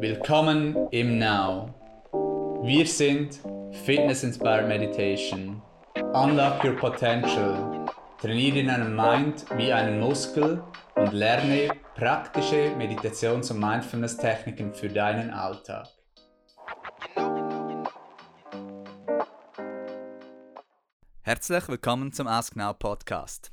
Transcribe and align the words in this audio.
Willkommen 0.00 0.76
im 0.92 1.18
Now. 1.18 1.74
Wir 2.62 2.86
sind 2.86 3.40
Fitness 3.84 4.22
Inspired 4.22 4.68
Meditation. 4.68 5.60
Unlock 6.12 6.62
your 6.62 6.76
potential. 6.76 7.84
Trainiere 8.20 8.64
deinen 8.64 8.94
Mind 8.94 9.44
wie 9.56 9.72
einen 9.72 9.98
Muskel 9.98 10.62
und 10.94 11.12
lerne 11.12 11.70
praktische 11.96 12.76
Meditations- 12.76 13.50
und 13.50 13.58
Mindfulness-Techniken 13.58 14.72
für 14.72 14.88
deinen 14.88 15.30
Alltag. 15.30 15.88
Herzlich 21.22 21.68
willkommen 21.68 22.12
zum 22.12 22.28
Ask 22.28 22.54
Now 22.54 22.72
Podcast. 22.72 23.50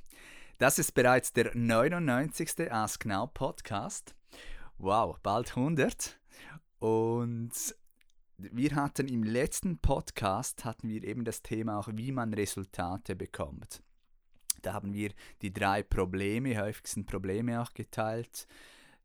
Das 0.60 0.78
ist 0.78 0.94
bereits 0.94 1.34
der 1.34 1.50
99. 1.56 2.72
Ask 2.72 3.08
Now 3.08 3.26
Podcast. 3.34 4.14
Wow, 4.78 5.18
bald 5.24 5.50
100. 5.58 6.20
Und 6.80 7.52
wir 8.38 8.76
hatten 8.76 9.08
im 9.08 9.24
letzten 9.24 9.78
Podcast 9.78 10.66
hatten 10.66 10.90
wir 10.90 11.04
eben 11.04 11.24
das 11.24 11.42
Thema 11.42 11.80
auch, 11.80 11.88
wie 11.92 12.12
man 12.12 12.34
Resultate 12.34 13.16
bekommt. 13.16 13.82
Da 14.62 14.74
haben 14.74 14.94
wir 14.94 15.12
die 15.42 15.54
drei 15.54 15.84
Probleme, 15.84 16.60
häufigsten 16.60 17.06
Probleme 17.06 17.62
auch 17.62 17.74
geteilt. 17.74 18.48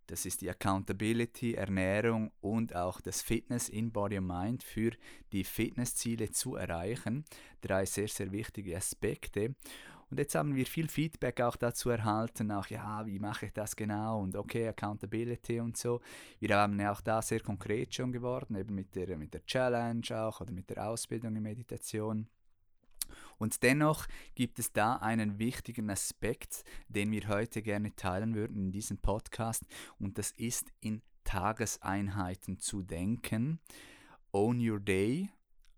Das 0.06 0.26
ist 0.26 0.40
die 0.40 0.50
Accountability, 0.50 1.54
Ernährung 1.54 2.32
und 2.40 2.74
auch 2.74 3.00
das 3.00 3.22
Fitness 3.22 3.68
in 3.68 3.92
Body 3.92 4.16
and 4.16 4.26
Mind 4.26 4.62
für 4.64 4.90
die 5.32 5.44
Fitnessziele 5.44 6.32
zu 6.32 6.56
erreichen. 6.56 7.24
Drei 7.60 7.84
sehr, 7.84 8.08
sehr 8.08 8.32
wichtige 8.32 8.76
Aspekte. 8.76 9.54
Und 10.10 10.18
jetzt 10.18 10.34
haben 10.34 10.56
wir 10.56 10.66
viel 10.66 10.88
Feedback 10.88 11.40
auch 11.40 11.56
dazu 11.56 11.88
erhalten, 11.90 12.50
auch 12.50 12.66
ja, 12.66 13.06
wie 13.06 13.20
mache 13.20 13.46
ich 13.46 13.52
das 13.52 13.76
genau 13.76 14.20
und 14.20 14.34
okay, 14.34 14.68
Accountability 14.68 15.60
und 15.60 15.76
so. 15.76 16.00
Wir 16.40 16.56
haben 16.56 16.80
ja 16.80 16.92
auch 16.92 17.00
da 17.00 17.22
sehr 17.22 17.40
konkret 17.40 17.94
schon 17.94 18.10
geworden, 18.10 18.56
eben 18.56 18.74
mit 18.74 18.94
der, 18.96 19.16
mit 19.16 19.32
der 19.32 19.46
Challenge 19.46 20.04
auch 20.10 20.40
oder 20.40 20.52
mit 20.52 20.68
der 20.68 20.88
Ausbildung 20.88 21.36
in 21.36 21.42
Meditation. 21.42 22.26
Und 23.38 23.62
dennoch 23.62 24.06
gibt 24.34 24.58
es 24.58 24.72
da 24.72 24.96
einen 24.96 25.38
wichtigen 25.38 25.88
Aspekt, 25.90 26.64
den 26.88 27.10
wir 27.10 27.28
heute 27.28 27.62
gerne 27.62 27.94
teilen 27.94 28.34
würden 28.34 28.56
in 28.56 28.72
diesem 28.72 28.98
Podcast, 28.98 29.64
und 29.98 30.18
das 30.18 30.32
ist 30.32 30.72
in 30.80 31.02
Tageseinheiten 31.24 32.58
zu 32.58 32.82
denken. 32.82 33.60
Own 34.32 34.58
your 34.60 34.80
day, 34.80 35.30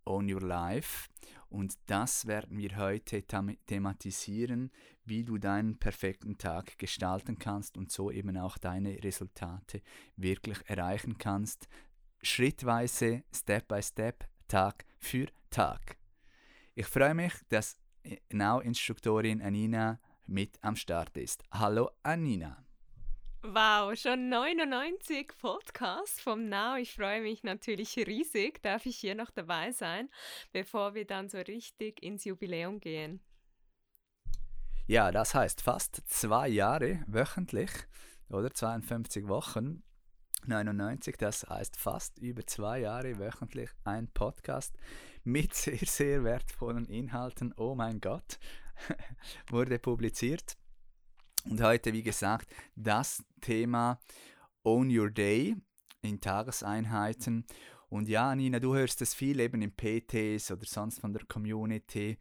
own 0.05 0.33
your 0.33 0.41
life. 0.41 1.08
Und 1.53 1.75
das 1.86 2.27
werden 2.27 2.56
wir 2.56 2.78
heute 2.78 3.22
thematisieren, 3.67 4.70
wie 5.05 5.22
du 5.22 5.36
deinen 5.36 5.78
perfekten 5.78 6.39
Tag 6.39 6.78
gestalten 6.78 7.39
kannst 7.39 7.77
und 7.77 7.92
so 7.92 8.11
eben 8.11 8.39
auch 8.39 8.56
deine 8.56 9.05
Resultate 9.05 9.83
wirklich 10.17 10.58
erreichen 10.64 11.19
kannst. 11.19 11.69
Schrittweise, 12.23 13.25
Step 13.34 13.69
by 13.69 13.83
Step, 13.83 14.25
Tag 14.48 14.86
für 14.98 15.27
Tag. 15.50 15.98
Ich 16.75 16.86
freue 16.86 17.14
mich, 17.14 17.34
dass 17.50 17.77
Now-Instruktorin 18.30 19.42
Anina 19.42 20.00
mit 20.27 20.58
am 20.62 20.75
Start 20.75 21.19
ist. 21.19 21.45
Hallo 21.53 21.91
Anina. 22.03 22.64
Wow, 23.45 23.98
schon 23.98 24.29
99 24.29 25.33
Podcasts 25.41 26.21
vom 26.21 26.48
Now. 26.48 26.77
Ich 26.77 26.95
freue 26.95 27.23
mich 27.23 27.43
natürlich 27.43 27.97
riesig, 27.97 28.62
darf 28.62 28.87
ich 28.87 28.97
hier 28.97 29.17
noch 29.17 29.33
dabei 29.33 29.73
sein, 29.73 30.09
bevor 30.53 30.95
wir 30.95 31.05
dann 31.05 31.29
so 31.29 31.39
richtig 31.39 32.01
ins 32.05 32.25
Jubiläum 32.25 32.79
gehen. 32.79 33.20
Ja, 34.87 35.11
das 35.11 35.35
heißt 35.35 35.61
fast 35.61 36.03
zwei 36.07 36.47
Jahre 36.47 37.03
wöchentlich 37.09 37.73
oder 38.29 38.53
52 38.53 39.27
Wochen. 39.27 39.83
99, 40.47 41.17
das 41.17 41.43
heißt 41.43 41.77
fast 41.77 42.20
über 42.20 42.47
zwei 42.47 42.79
Jahre 42.79 43.19
wöchentlich 43.19 43.70
ein 43.83 44.07
Podcast 44.07 44.77
mit 45.25 45.53
sehr, 45.55 45.79
sehr 45.79 46.23
wertvollen 46.23 46.86
Inhalten. 46.86 47.52
Oh 47.57 47.75
mein 47.75 48.01
Gott, 48.01 48.39
wurde 49.51 49.81
publiziert. 49.81 50.57
Und 51.45 51.61
heute, 51.61 51.92
wie 51.92 52.03
gesagt, 52.03 52.53
das 52.77 53.25
Thema 53.41 53.98
Own 54.63 54.97
Your 54.97 55.11
Day 55.11 55.57
in 56.03 56.20
Tageseinheiten. 56.20 57.45
Und 57.89 58.08
ja, 58.08 58.35
Nina, 58.35 58.58
du 58.58 58.75
hörst 58.75 59.03
es 59.03 59.14
viel 59.14 59.41
eben 59.41 59.61
in 59.61 59.73
PTs 59.75 60.51
oder 60.51 60.64
sonst 60.64 61.01
von 61.01 61.13
der 61.13 61.25
Community. 61.27 62.19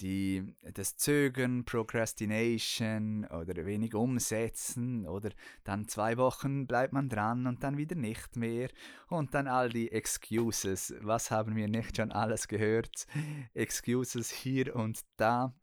Die, 0.00 0.54
das 0.74 0.96
Zögern, 0.96 1.64
Procrastination 1.64 3.26
oder 3.26 3.66
wenig 3.66 3.94
umsetzen 3.94 5.06
oder 5.06 5.30
dann 5.62 5.88
zwei 5.88 6.16
Wochen 6.16 6.66
bleibt 6.66 6.94
man 6.94 7.10
dran 7.10 7.46
und 7.46 7.62
dann 7.62 7.76
wieder 7.76 7.96
nicht 7.96 8.36
mehr 8.36 8.70
und 9.08 9.34
dann 9.34 9.46
all 9.46 9.68
die 9.68 9.92
Excuses. 9.92 10.94
Was 11.02 11.30
haben 11.30 11.54
wir 11.54 11.68
nicht 11.68 11.98
schon 11.98 12.12
alles 12.12 12.48
gehört? 12.48 13.06
Excuses 13.52 14.30
hier 14.30 14.74
und 14.74 15.00
da. 15.18 15.54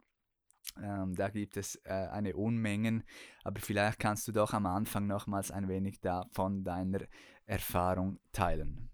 Ähm, 0.81 1.15
da 1.15 1.29
gibt 1.29 1.57
es 1.57 1.75
äh, 1.85 1.89
eine 1.89 2.35
Unmengen, 2.35 3.03
aber 3.43 3.59
vielleicht 3.59 3.99
kannst 3.99 4.27
du 4.27 4.31
doch 4.31 4.53
am 4.53 4.65
Anfang 4.65 5.07
nochmals 5.07 5.51
ein 5.51 5.67
wenig 5.67 5.99
da 6.01 6.25
von 6.31 6.63
deiner 6.63 6.99
Erfahrung 7.45 8.19
teilen. 8.31 8.89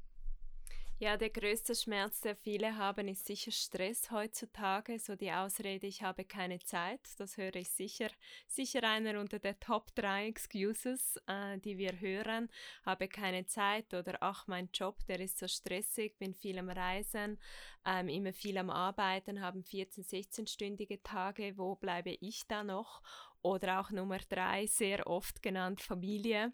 Ja, 1.04 1.18
der 1.18 1.32
größte 1.32 1.76
Schmerz, 1.76 2.22
der 2.22 2.34
viele 2.34 2.78
haben, 2.78 3.10
ist 3.10 3.26
sicher 3.26 3.52
Stress 3.52 4.10
heutzutage. 4.10 4.98
So 5.00 5.18
die 5.18 5.34
Ausrede, 5.34 5.86
ich 5.86 6.02
habe 6.02 6.24
keine 6.24 6.60
Zeit, 6.60 7.02
das 7.18 7.36
höre 7.36 7.56
ich 7.56 7.72
sicher. 7.72 8.08
Sicher 8.48 8.84
einer 8.84 9.20
unter 9.20 9.38
der 9.38 9.60
Top 9.60 9.94
3 9.96 10.28
Excuses, 10.28 11.18
äh, 11.28 11.58
die 11.58 11.78
wir 11.78 12.00
hören. 12.00 12.48
Habe 12.86 13.10
keine 13.10 13.46
Zeit 13.46 13.94
oder 13.94 14.20
ach, 14.22 14.48
mein 14.48 14.70
Job, 14.74 15.06
der 15.08 15.20
ist 15.20 15.40
so 15.40 15.50
stressig, 15.50 16.18
bin 16.20 16.34
viel 16.34 16.58
am 16.58 16.70
Reisen, 16.70 17.38
ähm, 17.86 18.08
immer 18.08 18.32
viel 18.32 18.58
am 18.58 18.70
Arbeiten, 18.70 19.42
haben 19.42 19.62
14, 19.62 20.06
16-stündige 20.06 21.04
Tage. 21.04 21.58
Wo 21.58 21.76
bleibe 21.76 22.12
ich 22.22 22.48
da 22.48 22.64
noch? 22.64 23.02
Oder 23.44 23.82
auch 23.82 23.92
Nummer 23.92 24.20
drei, 24.30 24.66
sehr 24.68 25.06
oft 25.06 25.42
genannt 25.42 25.82
Familie. 25.82 26.54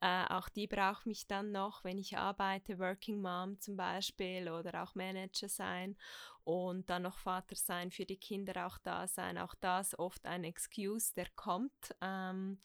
Äh, 0.00 0.24
auch 0.28 0.48
die 0.48 0.66
braucht 0.66 1.06
mich 1.06 1.28
dann 1.28 1.52
noch, 1.52 1.84
wenn 1.84 1.96
ich 1.96 2.18
arbeite, 2.18 2.78
Working 2.80 3.22
Mom 3.22 3.60
zum 3.60 3.76
Beispiel 3.76 4.50
oder 4.50 4.82
auch 4.82 4.96
Manager 4.96 5.48
sein 5.48 5.96
und 6.44 6.90
dann 6.90 7.02
noch 7.02 7.18
Vater 7.18 7.56
sein, 7.56 7.90
für 7.90 8.04
die 8.04 8.18
Kinder 8.18 8.66
auch 8.66 8.78
da 8.78 9.06
sein. 9.06 9.38
Auch 9.38 9.54
das 9.54 9.98
oft 9.98 10.24
ein 10.26 10.44
Excuse, 10.44 11.14
der 11.14 11.28
kommt. 11.34 11.94
Ähm, 12.00 12.58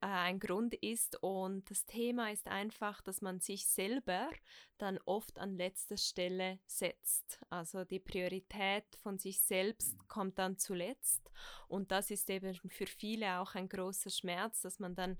äh, 0.00 0.06
ein 0.06 0.38
Grund 0.38 0.74
ist. 0.74 1.22
Und 1.22 1.70
das 1.70 1.84
Thema 1.84 2.30
ist 2.30 2.46
einfach, 2.46 3.00
dass 3.00 3.20
man 3.20 3.40
sich 3.40 3.66
selber 3.66 4.30
dann 4.78 4.98
oft 5.04 5.38
an 5.38 5.56
letzter 5.56 5.96
Stelle 5.96 6.60
setzt. 6.66 7.40
Also 7.50 7.84
die 7.84 7.98
Priorität 7.98 8.84
von 9.02 9.18
sich 9.18 9.40
selbst 9.40 10.08
kommt 10.08 10.38
dann 10.38 10.56
zuletzt. 10.56 11.30
Und 11.66 11.90
das 11.90 12.10
ist 12.10 12.30
eben 12.30 12.54
für 12.54 12.86
viele 12.86 13.40
auch 13.40 13.54
ein 13.54 13.68
großer 13.68 14.10
Schmerz, 14.10 14.60
dass 14.62 14.78
man 14.78 14.94
dann 14.94 15.18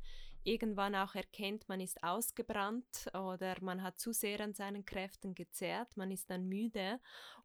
irgendwann 0.48 0.94
auch 0.94 1.14
erkennt, 1.14 1.69
man 1.69 1.81
ist 1.81 2.03
ausgebrannt 2.03 3.06
oder 3.12 3.56
man 3.60 3.82
hat 3.82 3.98
zu 3.98 4.12
sehr 4.12 4.41
an 4.41 4.54
seinen 4.54 4.84
Kräften 4.84 5.34
gezehrt, 5.34 5.97
man 5.97 6.10
ist 6.10 6.31
dann 6.31 6.48
müde 6.48 7.00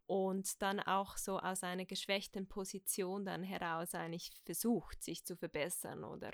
und 0.06 0.62
dann 0.62 0.80
auch 0.80 1.16
so 1.16 1.38
aus 1.38 1.62
einer 1.62 1.84
geschwächten 1.84 2.48
Position 2.48 3.24
dann 3.24 3.42
heraus 3.42 3.94
eigentlich 3.94 4.32
versucht, 4.44 5.02
sich 5.02 5.24
zu 5.24 5.36
verbessern 5.36 6.04
oder 6.04 6.30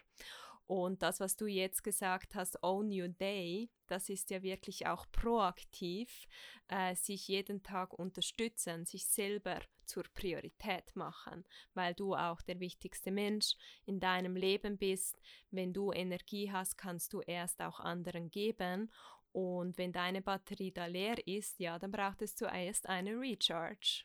und 0.66 1.02
das, 1.02 1.20
was 1.20 1.36
du 1.36 1.46
jetzt 1.46 1.82
gesagt 1.82 2.34
hast, 2.34 2.62
Own 2.62 2.90
Your 2.92 3.08
Day, 3.08 3.70
das 3.86 4.08
ist 4.08 4.30
ja 4.30 4.42
wirklich 4.42 4.86
auch 4.86 5.06
proaktiv, 5.10 6.26
äh, 6.68 6.94
sich 6.94 7.26
jeden 7.28 7.62
Tag 7.62 7.98
unterstützen, 7.98 8.86
sich 8.86 9.06
selber 9.06 9.60
zur 9.84 10.04
Priorität 10.14 10.94
machen, 10.94 11.44
weil 11.74 11.94
du 11.94 12.14
auch 12.14 12.40
der 12.42 12.60
wichtigste 12.60 13.10
Mensch 13.10 13.54
in 13.84 13.98
deinem 13.98 14.36
Leben 14.36 14.78
bist. 14.78 15.20
Wenn 15.50 15.72
du 15.72 15.92
Energie 15.92 16.52
hast, 16.52 16.78
kannst 16.78 17.12
du 17.12 17.20
erst 17.20 17.60
auch 17.60 17.80
anderen 17.80 18.30
geben. 18.30 18.92
Und 19.32 19.78
wenn 19.78 19.92
deine 19.92 20.22
Batterie 20.22 20.72
da 20.72 20.86
leer 20.86 21.26
ist, 21.26 21.58
ja, 21.58 21.78
dann 21.78 21.90
braucht 21.90 22.22
es 22.22 22.36
zuerst 22.36 22.88
eine 22.88 23.18
Recharge. 23.18 24.04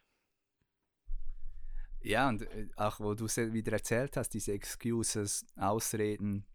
Ja, 2.05 2.29
und 2.29 2.43
äh, 2.43 2.67
auch 2.75 2.99
wo 2.99 3.15
du 3.15 3.25
wieder 3.25 3.73
erzählt 3.73 4.15
hast, 4.15 4.29
diese 4.29 4.53
Excuses, 4.53 5.43
Ausreden, 5.55 6.45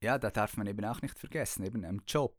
ja, 0.00 0.20
da 0.20 0.30
darf 0.30 0.56
man 0.56 0.68
eben 0.68 0.84
auch 0.84 1.02
nicht 1.02 1.18
vergessen, 1.18 1.64
eben 1.64 1.82
im 1.82 2.02
Job 2.06 2.36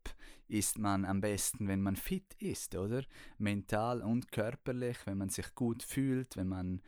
ist 0.48 0.78
man 0.78 1.04
am 1.04 1.20
besten, 1.20 1.68
wenn 1.68 1.82
man 1.82 1.98
fit 1.98 2.34
ist, 2.40 2.76
oder? 2.76 3.04
Mental 3.38 4.02
und 4.02 4.32
körperlich, 4.32 5.00
wenn 5.06 5.18
man 5.18 5.28
sich 5.28 5.54
gut 5.54 5.84
fühlt, 5.84 6.38
wenn 6.38 6.48
man 6.48 6.82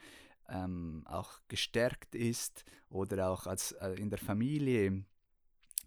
ähm, 0.48 1.04
auch 1.06 1.42
gestärkt 1.50 2.16
ist 2.16 2.64
oder 2.88 3.30
auch 3.30 3.48
als, 3.48 3.74
äh, 3.74 3.96
in 3.96 4.10
der 4.10 4.20
Familie. 4.20 5.04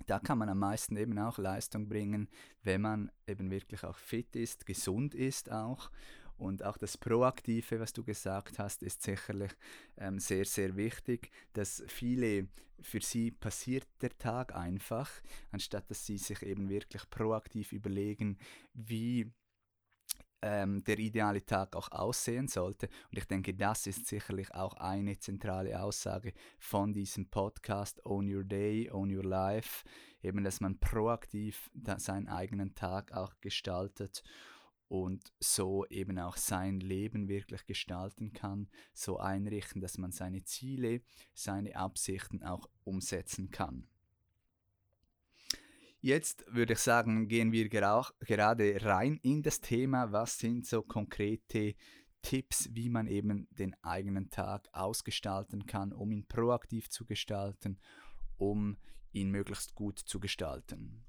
Da 0.06 0.18
kann 0.18 0.36
man 0.36 0.50
am 0.50 0.58
meisten 0.58 0.98
eben 0.98 1.18
auch 1.18 1.38
Leistung 1.38 1.88
bringen, 1.88 2.28
wenn 2.62 2.82
man 2.82 3.10
eben 3.26 3.50
wirklich 3.50 3.82
auch 3.84 3.96
fit 3.96 4.36
ist, 4.36 4.66
gesund 4.66 5.14
ist 5.14 5.50
auch. 5.50 5.90
Und 6.36 6.64
auch 6.64 6.76
das 6.76 6.96
Proaktive, 6.98 7.80
was 7.80 7.92
du 7.92 8.02
gesagt 8.02 8.58
hast, 8.58 8.82
ist 8.82 9.02
sicherlich 9.02 9.52
ähm, 9.96 10.18
sehr, 10.18 10.44
sehr 10.44 10.76
wichtig, 10.76 11.30
dass 11.52 11.82
viele 11.86 12.48
für 12.80 13.00
sie 13.00 13.30
passiert 13.30 13.86
der 14.02 14.16
Tag 14.18 14.54
einfach, 14.54 15.10
anstatt 15.52 15.90
dass 15.90 16.04
sie 16.04 16.18
sich 16.18 16.42
eben 16.42 16.68
wirklich 16.68 17.08
proaktiv 17.08 17.72
überlegen, 17.72 18.36
wie 18.72 19.32
ähm, 20.42 20.84
der 20.84 20.98
ideale 20.98 21.44
Tag 21.44 21.74
auch 21.74 21.90
aussehen 21.90 22.48
sollte. 22.48 22.88
Und 23.10 23.18
ich 23.18 23.24
denke, 23.24 23.54
das 23.54 23.86
ist 23.86 24.06
sicherlich 24.06 24.54
auch 24.54 24.74
eine 24.74 25.18
zentrale 25.18 25.82
Aussage 25.82 26.34
von 26.58 26.92
diesem 26.92 27.30
Podcast 27.30 28.04
Own 28.04 28.32
Your 28.32 28.44
Day, 28.44 28.90
Own 28.90 29.16
Your 29.16 29.24
Life, 29.24 29.84
eben 30.22 30.44
dass 30.44 30.60
man 30.60 30.78
proaktiv 30.78 31.70
seinen 31.96 32.28
eigenen 32.28 32.74
Tag 32.74 33.12
auch 33.12 33.32
gestaltet 33.40 34.22
und 35.02 35.32
so 35.40 35.84
eben 35.86 36.20
auch 36.20 36.36
sein 36.36 36.78
Leben 36.78 37.28
wirklich 37.28 37.66
gestalten 37.66 38.32
kann, 38.32 38.68
so 38.92 39.18
einrichten, 39.18 39.80
dass 39.80 39.98
man 39.98 40.12
seine 40.12 40.44
Ziele, 40.44 41.02
seine 41.34 41.74
Absichten 41.74 42.44
auch 42.44 42.68
umsetzen 42.84 43.50
kann. 43.50 43.88
Jetzt 46.00 46.44
würde 46.46 46.74
ich 46.74 46.78
sagen, 46.78 47.26
gehen 47.26 47.50
wir 47.50 47.68
gerade 47.68 48.14
rein 48.84 49.18
in 49.22 49.42
das 49.42 49.60
Thema. 49.60 50.12
Was 50.12 50.38
sind 50.38 50.64
so 50.64 50.82
konkrete 50.82 51.74
Tipps, 52.22 52.68
wie 52.72 52.88
man 52.88 53.08
eben 53.08 53.48
den 53.50 53.74
eigenen 53.82 54.30
Tag 54.30 54.68
ausgestalten 54.72 55.66
kann, 55.66 55.92
um 55.92 56.12
ihn 56.12 56.26
proaktiv 56.26 56.88
zu 56.88 57.04
gestalten, 57.04 57.80
um 58.36 58.76
ihn 59.12 59.30
möglichst 59.30 59.74
gut 59.74 59.98
zu 59.98 60.20
gestalten? 60.20 61.04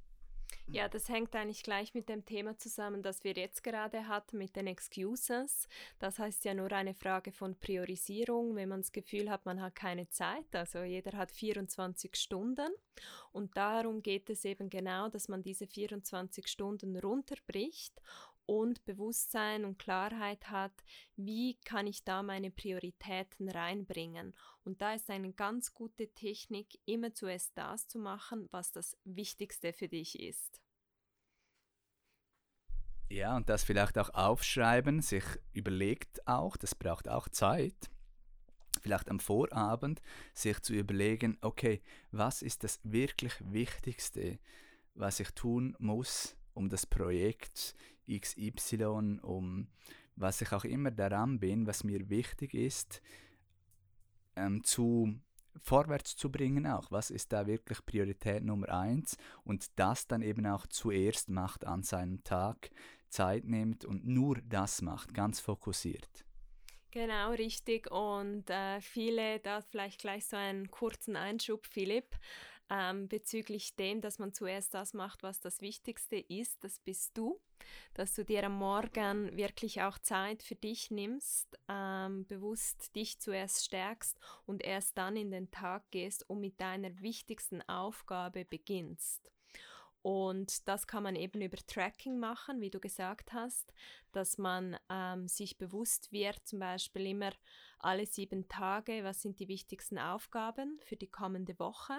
Ja, 0.67 0.89
das 0.89 1.09
hängt 1.09 1.35
eigentlich 1.35 1.61
gleich 1.61 1.93
mit 1.93 2.09
dem 2.09 2.25
Thema 2.25 2.57
zusammen, 2.57 3.03
das 3.03 3.23
wir 3.23 3.33
jetzt 3.33 3.63
gerade 3.63 4.07
hatten 4.07 4.37
mit 4.37 4.55
den 4.55 4.65
Excuses. 4.65 5.67
Das 5.99 6.17
heißt 6.17 6.43
ja 6.43 6.55
nur 6.55 6.71
eine 6.71 6.95
Frage 6.95 7.31
von 7.31 7.55
Priorisierung, 7.59 8.55
wenn 8.55 8.69
man 8.69 8.81
das 8.81 8.91
Gefühl 8.91 9.29
hat, 9.29 9.45
man 9.45 9.61
hat 9.61 9.75
keine 9.75 10.09
Zeit. 10.09 10.55
Also 10.55 10.79
jeder 10.79 11.15
hat 11.17 11.31
24 11.31 12.15
Stunden 12.15 12.71
und 13.31 13.55
darum 13.55 14.01
geht 14.01 14.29
es 14.29 14.43
eben 14.43 14.69
genau, 14.69 15.07
dass 15.09 15.27
man 15.27 15.43
diese 15.43 15.67
24 15.67 16.47
Stunden 16.47 16.97
runterbricht 16.97 18.01
und 18.45 18.85
Bewusstsein 18.85 19.65
und 19.65 19.79
Klarheit 19.79 20.49
hat, 20.49 20.83
wie 21.15 21.57
kann 21.65 21.87
ich 21.87 22.03
da 22.03 22.23
meine 22.23 22.51
Prioritäten 22.51 23.49
reinbringen. 23.49 24.33
Und 24.63 24.81
da 24.81 24.93
ist 24.93 25.09
eine 25.09 25.31
ganz 25.33 25.73
gute 25.73 26.07
Technik, 26.13 26.79
immer 26.85 27.13
zuerst 27.13 27.57
das 27.57 27.87
zu 27.87 27.99
machen, 27.99 28.47
was 28.51 28.71
das 28.71 28.97
Wichtigste 29.03 29.73
für 29.73 29.87
dich 29.87 30.19
ist. 30.19 30.61
Ja, 33.09 33.35
und 33.35 33.49
das 33.49 33.63
vielleicht 33.63 33.97
auch 33.97 34.09
aufschreiben, 34.09 35.01
sich 35.01 35.23
überlegt 35.53 36.27
auch, 36.27 36.57
das 36.57 36.73
braucht 36.73 37.07
auch 37.07 37.29
Zeit, 37.29 37.89
vielleicht 38.81 39.09
am 39.09 39.19
Vorabend 39.19 40.01
sich 40.33 40.59
zu 40.61 40.73
überlegen, 40.73 41.37
okay, 41.41 41.81
was 42.11 42.41
ist 42.41 42.63
das 42.63 42.79
wirklich 42.83 43.33
Wichtigste, 43.39 44.39
was 44.95 45.19
ich 45.19 45.31
tun 45.31 45.75
muss, 45.77 46.35
um 46.55 46.69
das 46.69 46.85
Projekt 46.85 47.75
XY, 48.09 49.19
um 49.21 49.67
was 50.15 50.41
ich 50.41 50.51
auch 50.51 50.63
immer 50.63 50.91
daran 50.91 51.39
bin, 51.39 51.67
was 51.67 51.83
mir 51.83 52.09
wichtig 52.09 52.53
ist, 52.53 53.01
ähm, 54.35 54.63
zu 54.63 55.13
vorwärts 55.61 56.15
zu 56.15 56.31
bringen 56.31 56.67
auch. 56.67 56.91
Was 56.91 57.11
ist 57.11 57.31
da 57.31 57.47
wirklich 57.47 57.85
Priorität 57.85 58.43
Nummer 58.43 58.69
eins 58.69 59.17
und 59.43 59.67
das 59.77 60.07
dann 60.07 60.21
eben 60.21 60.45
auch 60.45 60.67
zuerst 60.67 61.29
macht 61.29 61.65
an 61.65 61.83
seinem 61.83 62.23
Tag, 62.23 62.69
Zeit 63.09 63.45
nimmt 63.45 63.85
und 63.85 64.05
nur 64.05 64.37
das 64.41 64.81
macht, 64.81 65.13
ganz 65.13 65.39
fokussiert. 65.39 66.25
Genau, 66.91 67.31
richtig. 67.31 67.91
Und 67.91 68.49
äh, 68.49 68.79
viele, 68.79 69.39
da 69.39 69.61
vielleicht 69.61 69.99
gleich 69.99 70.25
so 70.25 70.37
einen 70.37 70.71
kurzen 70.71 71.17
Einschub, 71.17 71.65
Philipp 71.65 72.15
ähm, 72.69 73.07
bezüglich 73.07 73.75
dem, 73.75 74.01
dass 74.01 74.19
man 74.19 74.33
zuerst 74.33 74.73
das 74.73 74.93
macht, 74.93 75.23
was 75.23 75.39
das 75.39 75.61
Wichtigste 75.61 76.17
ist, 76.17 76.63
das 76.63 76.79
bist 76.79 77.17
du, 77.17 77.39
dass 77.93 78.13
du 78.15 78.25
dir 78.25 78.43
am 78.43 78.57
Morgen 78.57 79.35
wirklich 79.37 79.81
auch 79.81 79.99
Zeit 79.99 80.43
für 80.43 80.55
dich 80.55 80.91
nimmst, 80.91 81.57
ähm, 81.67 82.25
bewusst 82.27 82.95
dich 82.95 83.19
zuerst 83.19 83.65
stärkst 83.65 84.19
und 84.45 84.63
erst 84.63 84.97
dann 84.97 85.15
in 85.15 85.31
den 85.31 85.51
Tag 85.51 85.89
gehst 85.91 86.29
und 86.29 86.39
mit 86.39 86.59
deiner 86.59 87.01
wichtigsten 87.01 87.61
Aufgabe 87.69 88.45
beginnst. 88.45 89.29
Und 90.05 90.67
das 90.67 90.85
kann 90.85 91.01
man 91.01 91.15
eben 91.15 91.41
über 91.41 91.57
Tracking 91.57 92.19
machen, 92.19 92.61
wie 92.61 92.69
du 92.69 92.79
gesagt 92.79 93.33
hast, 93.33 93.73
dass 94.11 94.37
man 94.37 94.77
ähm, 94.87 95.27
sich 95.27 95.57
bewusst 95.57 96.11
wird, 96.11 96.39
zum 96.45 96.59
Beispiel 96.59 97.07
immer 97.07 97.31
alle 97.79 98.05
sieben 98.05 98.47
Tage, 98.47 99.03
was 99.03 99.23
sind 99.23 99.39
die 99.39 99.47
wichtigsten 99.47 99.97
Aufgaben 99.97 100.79
für 100.83 100.95
die 100.95 101.09
kommende 101.09 101.57
Woche 101.57 101.95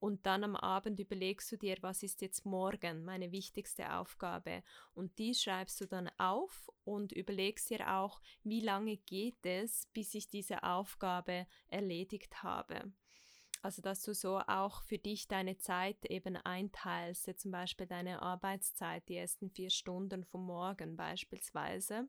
und 0.00 0.24
dann 0.26 0.44
am 0.44 0.56
Abend 0.56 0.98
überlegst 0.98 1.52
du 1.52 1.56
dir, 1.56 1.76
was 1.82 2.02
ist 2.02 2.22
jetzt 2.22 2.46
morgen 2.46 3.04
meine 3.04 3.30
wichtigste 3.32 3.94
Aufgabe 3.94 4.62
und 4.94 5.18
die 5.18 5.34
schreibst 5.34 5.80
du 5.80 5.86
dann 5.86 6.10
auf 6.18 6.70
und 6.84 7.12
überlegst 7.12 7.70
dir 7.70 7.92
auch, 7.92 8.20
wie 8.42 8.60
lange 8.60 8.96
geht 8.96 9.44
es, 9.44 9.86
bis 9.92 10.14
ich 10.14 10.28
diese 10.28 10.62
Aufgabe 10.62 11.46
erledigt 11.68 12.42
habe. 12.42 12.92
Also, 13.62 13.82
dass 13.82 14.00
du 14.02 14.14
so 14.14 14.38
auch 14.38 14.82
für 14.82 14.96
dich 14.96 15.28
deine 15.28 15.58
Zeit 15.58 16.06
eben 16.06 16.36
einteilst, 16.36 17.38
zum 17.38 17.50
Beispiel 17.50 17.86
deine 17.86 18.22
Arbeitszeit, 18.22 19.06
die 19.06 19.16
ersten 19.16 19.50
vier 19.50 19.68
Stunden 19.68 20.24
vom 20.24 20.46
Morgen 20.46 20.96
beispielsweise. 20.96 22.08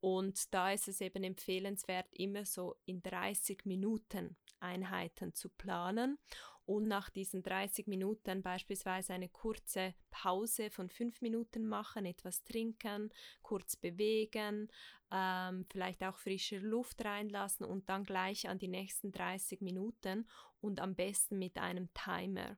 Und 0.00 0.52
da 0.52 0.72
ist 0.72 0.86
es 0.88 1.00
eben 1.00 1.24
empfehlenswert, 1.24 2.06
immer 2.12 2.44
so 2.44 2.76
in 2.84 3.02
30 3.02 3.64
Minuten 3.64 4.36
Einheiten 4.60 5.32
zu 5.32 5.48
planen 5.48 6.18
und 6.66 6.88
nach 6.88 7.10
diesen 7.10 7.42
30 7.42 7.86
Minuten 7.86 8.42
beispielsweise 8.42 9.12
eine 9.12 9.28
kurze 9.28 9.94
Pause 10.10 10.70
von 10.70 10.88
5 10.88 11.20
Minuten 11.20 11.66
machen, 11.66 12.06
etwas 12.06 12.42
trinken, 12.44 13.10
kurz 13.42 13.76
bewegen, 13.76 14.68
ähm, 15.10 15.66
vielleicht 15.70 16.02
auch 16.02 16.18
frische 16.18 16.58
Luft 16.58 17.04
reinlassen 17.04 17.66
und 17.66 17.88
dann 17.88 18.04
gleich 18.04 18.48
an 18.48 18.58
die 18.58 18.68
nächsten 18.68 19.12
30 19.12 19.60
Minuten 19.60 20.26
und 20.60 20.80
am 20.80 20.94
besten 20.94 21.38
mit 21.38 21.58
einem 21.58 21.92
Timer. 21.92 22.56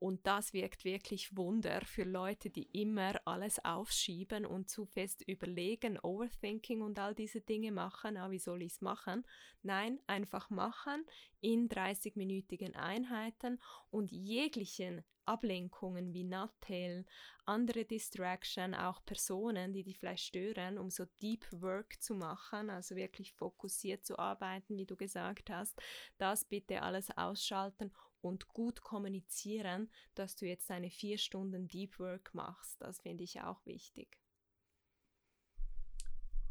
Und 0.00 0.26
das 0.26 0.54
wirkt 0.54 0.86
wirklich 0.86 1.36
Wunder 1.36 1.82
für 1.82 2.04
Leute, 2.04 2.48
die 2.48 2.64
immer 2.72 3.20
alles 3.26 3.62
aufschieben 3.62 4.46
und 4.46 4.70
zu 4.70 4.86
fest 4.86 5.22
überlegen, 5.28 5.98
Overthinking 5.98 6.80
und 6.80 6.98
all 6.98 7.14
diese 7.14 7.42
Dinge 7.42 7.70
machen. 7.70 8.16
Ah, 8.16 8.30
wie 8.30 8.38
soll 8.38 8.62
ich 8.62 8.72
es 8.72 8.80
machen? 8.80 9.26
Nein, 9.62 10.00
einfach 10.06 10.48
machen 10.48 11.04
in 11.42 11.68
30-minütigen 11.68 12.74
Einheiten 12.76 13.60
und 13.90 14.10
jeglichen 14.10 15.04
Ablenkungen 15.26 16.14
wie 16.14 16.24
Nattel, 16.24 17.04
andere 17.44 17.84
Distraction, 17.84 18.74
auch 18.74 19.04
Personen, 19.04 19.74
die 19.74 19.84
dich 19.84 19.98
vielleicht 19.98 20.24
stören, 20.24 20.78
um 20.78 20.88
so 20.88 21.04
Deep 21.20 21.46
Work 21.52 22.00
zu 22.02 22.14
machen, 22.14 22.70
also 22.70 22.96
wirklich 22.96 23.32
fokussiert 23.34 24.04
zu 24.04 24.18
arbeiten, 24.18 24.76
wie 24.78 24.86
du 24.86 24.96
gesagt 24.96 25.50
hast, 25.50 25.78
das 26.16 26.46
bitte 26.46 26.82
alles 26.82 27.16
ausschalten 27.16 27.92
und 28.22 28.48
gut 28.48 28.82
kommunizieren, 28.82 29.90
dass 30.14 30.36
du 30.36 30.46
jetzt 30.46 30.70
eine 30.70 30.90
vier 30.90 31.18
Stunden 31.18 31.68
Deep 31.68 31.98
Work 31.98 32.34
machst. 32.34 32.80
Das 32.80 33.00
finde 33.00 33.24
ich 33.24 33.40
auch 33.40 33.64
wichtig. 33.66 34.20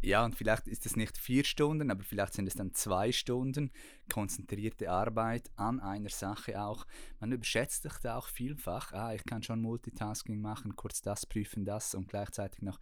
Ja, 0.01 0.23
und 0.23 0.33
vielleicht 0.33 0.67
ist 0.67 0.85
es 0.85 0.95
nicht 0.95 1.17
vier 1.17 1.43
Stunden, 1.43 1.91
aber 1.91 2.03
vielleicht 2.03 2.33
sind 2.33 2.47
es 2.47 2.55
dann 2.55 2.73
zwei 2.73 3.11
Stunden 3.11 3.69
konzentrierte 4.11 4.89
Arbeit 4.89 5.51
an 5.57 5.81
einer 5.81 6.09
Sache 6.09 6.61
auch. 6.61 6.87
Man 7.19 7.33
überschätzt 7.33 7.83
sich 7.83 7.93
da 8.01 8.17
auch 8.17 8.29
vielfach. 8.29 8.93
Ah, 8.93 9.13
ich 9.13 9.25
kann 9.25 9.43
schon 9.43 9.61
Multitasking 9.61 10.39
machen, 10.39 10.77
kurz 10.77 11.01
das 11.01 11.25
prüfen, 11.25 11.65
das 11.65 11.95
und 11.95 12.07
gleichzeitig 12.07 12.61
noch. 12.61 12.79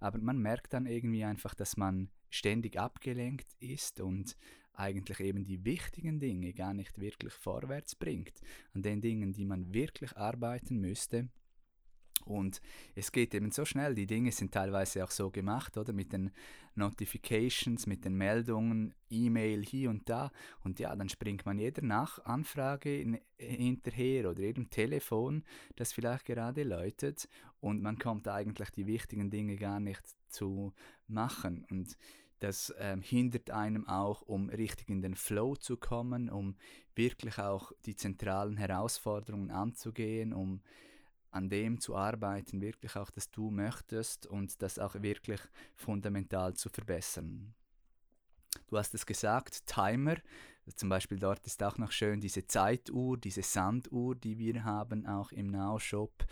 Aber 0.00 0.18
man 0.18 0.38
merkt 0.38 0.72
dann 0.72 0.86
irgendwie 0.86 1.24
einfach, 1.24 1.54
dass 1.54 1.76
man 1.76 2.10
ständig 2.30 2.78
abgelenkt 2.80 3.46
ist 3.60 4.00
und 4.00 4.36
eigentlich 4.76 5.20
eben 5.20 5.44
die 5.44 5.64
wichtigen 5.64 6.20
Dinge 6.20 6.52
gar 6.52 6.74
nicht 6.74 7.00
wirklich 7.00 7.32
vorwärts 7.32 7.94
bringt, 7.94 8.40
an 8.74 8.82
den 8.82 9.00
Dingen, 9.00 9.32
die 9.32 9.44
man 9.44 9.72
wirklich 9.72 10.16
arbeiten 10.16 10.78
müsste. 10.78 11.28
Und 12.24 12.60
es 12.96 13.12
geht 13.12 13.34
eben 13.34 13.52
so 13.52 13.64
schnell, 13.64 13.94
die 13.94 14.06
Dinge 14.06 14.32
sind 14.32 14.52
teilweise 14.52 15.04
auch 15.04 15.12
so 15.12 15.30
gemacht, 15.30 15.76
oder? 15.76 15.92
Mit 15.92 16.12
den 16.12 16.32
Notifications, 16.74 17.86
mit 17.86 18.04
den 18.04 18.16
Meldungen, 18.16 18.94
E-Mail 19.10 19.64
hier 19.64 19.90
und 19.90 20.08
da. 20.08 20.32
Und 20.64 20.80
ja, 20.80 20.94
dann 20.96 21.08
springt 21.08 21.46
man 21.46 21.58
jeder 21.58 21.82
Nachanfrage 21.82 23.20
hinterher 23.38 24.28
oder 24.28 24.42
jedem 24.42 24.70
Telefon, 24.70 25.44
das 25.76 25.92
vielleicht 25.92 26.24
gerade 26.24 26.64
läutet. 26.64 27.28
Und 27.60 27.80
man 27.80 27.98
kommt 27.98 28.26
eigentlich 28.26 28.70
die 28.70 28.86
wichtigen 28.86 29.30
Dinge 29.30 29.56
gar 29.56 29.78
nicht 29.78 30.02
zu 30.28 30.72
machen. 31.06 31.64
Und 31.70 31.96
das 32.40 32.74
ähm, 32.78 33.00
hindert 33.00 33.50
einem 33.50 33.88
auch, 33.88 34.22
um 34.22 34.48
richtig 34.48 34.88
in 34.88 35.02
den 35.02 35.14
Flow 35.14 35.56
zu 35.56 35.76
kommen, 35.76 36.28
um 36.28 36.56
wirklich 36.94 37.38
auch 37.38 37.72
die 37.84 37.96
zentralen 37.96 38.56
Herausforderungen 38.56 39.50
anzugehen, 39.50 40.32
um 40.32 40.60
an 41.30 41.48
dem 41.48 41.80
zu 41.80 41.96
arbeiten, 41.96 42.60
wirklich 42.60 42.96
auch, 42.96 43.10
dass 43.10 43.30
du 43.30 43.50
möchtest 43.50 44.26
und 44.26 44.62
das 44.62 44.78
auch 44.78 44.94
wirklich 45.02 45.40
fundamental 45.74 46.54
zu 46.54 46.68
verbessern. 46.68 47.54
Du 48.68 48.78
hast 48.78 48.94
es 48.94 49.06
gesagt, 49.06 49.66
Timer. 49.66 50.16
Zum 50.74 50.88
Beispiel 50.88 51.18
dort 51.18 51.46
ist 51.46 51.62
auch 51.62 51.78
noch 51.78 51.92
schön 51.92 52.20
diese 52.20 52.46
Zeituhr, 52.46 53.16
diese 53.18 53.42
Sanduhr, 53.42 54.16
die 54.16 54.38
wir 54.38 54.64
haben, 54.64 55.06
auch 55.06 55.30
im 55.30 55.48
Now-Shop, 55.48 56.26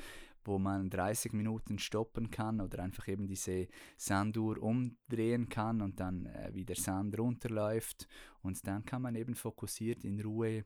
wo 0.45 0.59
man 0.59 0.91
30 0.91 1.33
Minuten 1.33 1.79
stoppen 1.79 2.31
kann 2.31 2.61
oder 2.61 2.83
einfach 2.83 3.09
eben 3.09 3.27
diese 3.27 3.69
Sanduhr 3.97 4.63
umdrehen 4.63 5.49
kann 5.49 5.81
und 5.81 6.01
dann 6.01 6.27
äh, 6.27 6.55
wieder 6.55 6.75
Sand 6.75 7.19
runterläuft. 7.19 8.07
Und 8.43 8.67
dann 8.67 8.85
kann 8.85 9.03
man 9.03 9.15
eben 9.15 9.35
fokussiert 9.35 10.05
in 10.05 10.21
Ruhe 10.21 10.65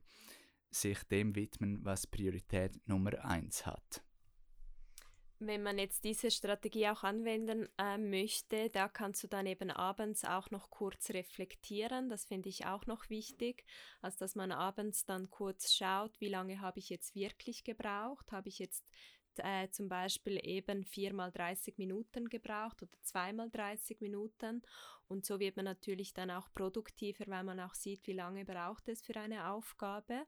sich 0.71 1.03
dem 1.03 1.35
widmen, 1.35 1.83
was 1.83 2.07
Priorität 2.07 2.79
Nummer 2.87 3.25
1 3.25 3.65
hat 3.65 4.03
wenn 5.39 5.63
man 5.63 5.77
jetzt 5.77 6.03
diese 6.03 6.31
Strategie 6.31 6.89
auch 6.89 7.03
anwenden 7.03 7.69
äh, 7.77 7.97
möchte, 7.97 8.69
da 8.69 8.89
kannst 8.89 9.23
du 9.23 9.27
dann 9.27 9.45
eben 9.45 9.71
abends 9.71 10.25
auch 10.25 10.51
noch 10.51 10.69
kurz 10.69 11.11
reflektieren. 11.11 12.09
Das 12.09 12.25
finde 12.25 12.49
ich 12.49 12.65
auch 12.65 12.85
noch 12.85 13.09
wichtig. 13.09 13.63
Also, 14.01 14.19
dass 14.19 14.35
man 14.35 14.51
abends 14.51 15.05
dann 15.05 15.29
kurz 15.29 15.73
schaut, 15.73 16.19
wie 16.19 16.27
lange 16.27 16.59
habe 16.59 16.79
ich 16.79 16.89
jetzt 16.89 17.15
wirklich 17.15 17.63
gebraucht? 17.63 18.31
Habe 18.33 18.49
ich 18.49 18.59
jetzt 18.59 18.85
äh, 19.37 19.69
zum 19.69 19.87
Beispiel 19.87 20.39
eben 20.43 20.83
viermal 20.83 21.31
30 21.31 21.77
Minuten 21.77 22.29
gebraucht 22.29 22.81
oder 22.81 23.01
zweimal 23.01 23.49
30 23.49 24.01
Minuten? 24.01 24.61
Und 25.07 25.25
so 25.25 25.39
wird 25.39 25.55
man 25.55 25.65
natürlich 25.65 26.13
dann 26.13 26.29
auch 26.29 26.47
produktiver, 26.53 27.25
weil 27.27 27.43
man 27.43 27.59
auch 27.59 27.73
sieht, 27.73 28.05
wie 28.05 28.13
lange 28.13 28.45
braucht 28.45 28.87
es 28.89 29.01
für 29.01 29.15
eine 29.15 29.49
Aufgabe 29.51 30.25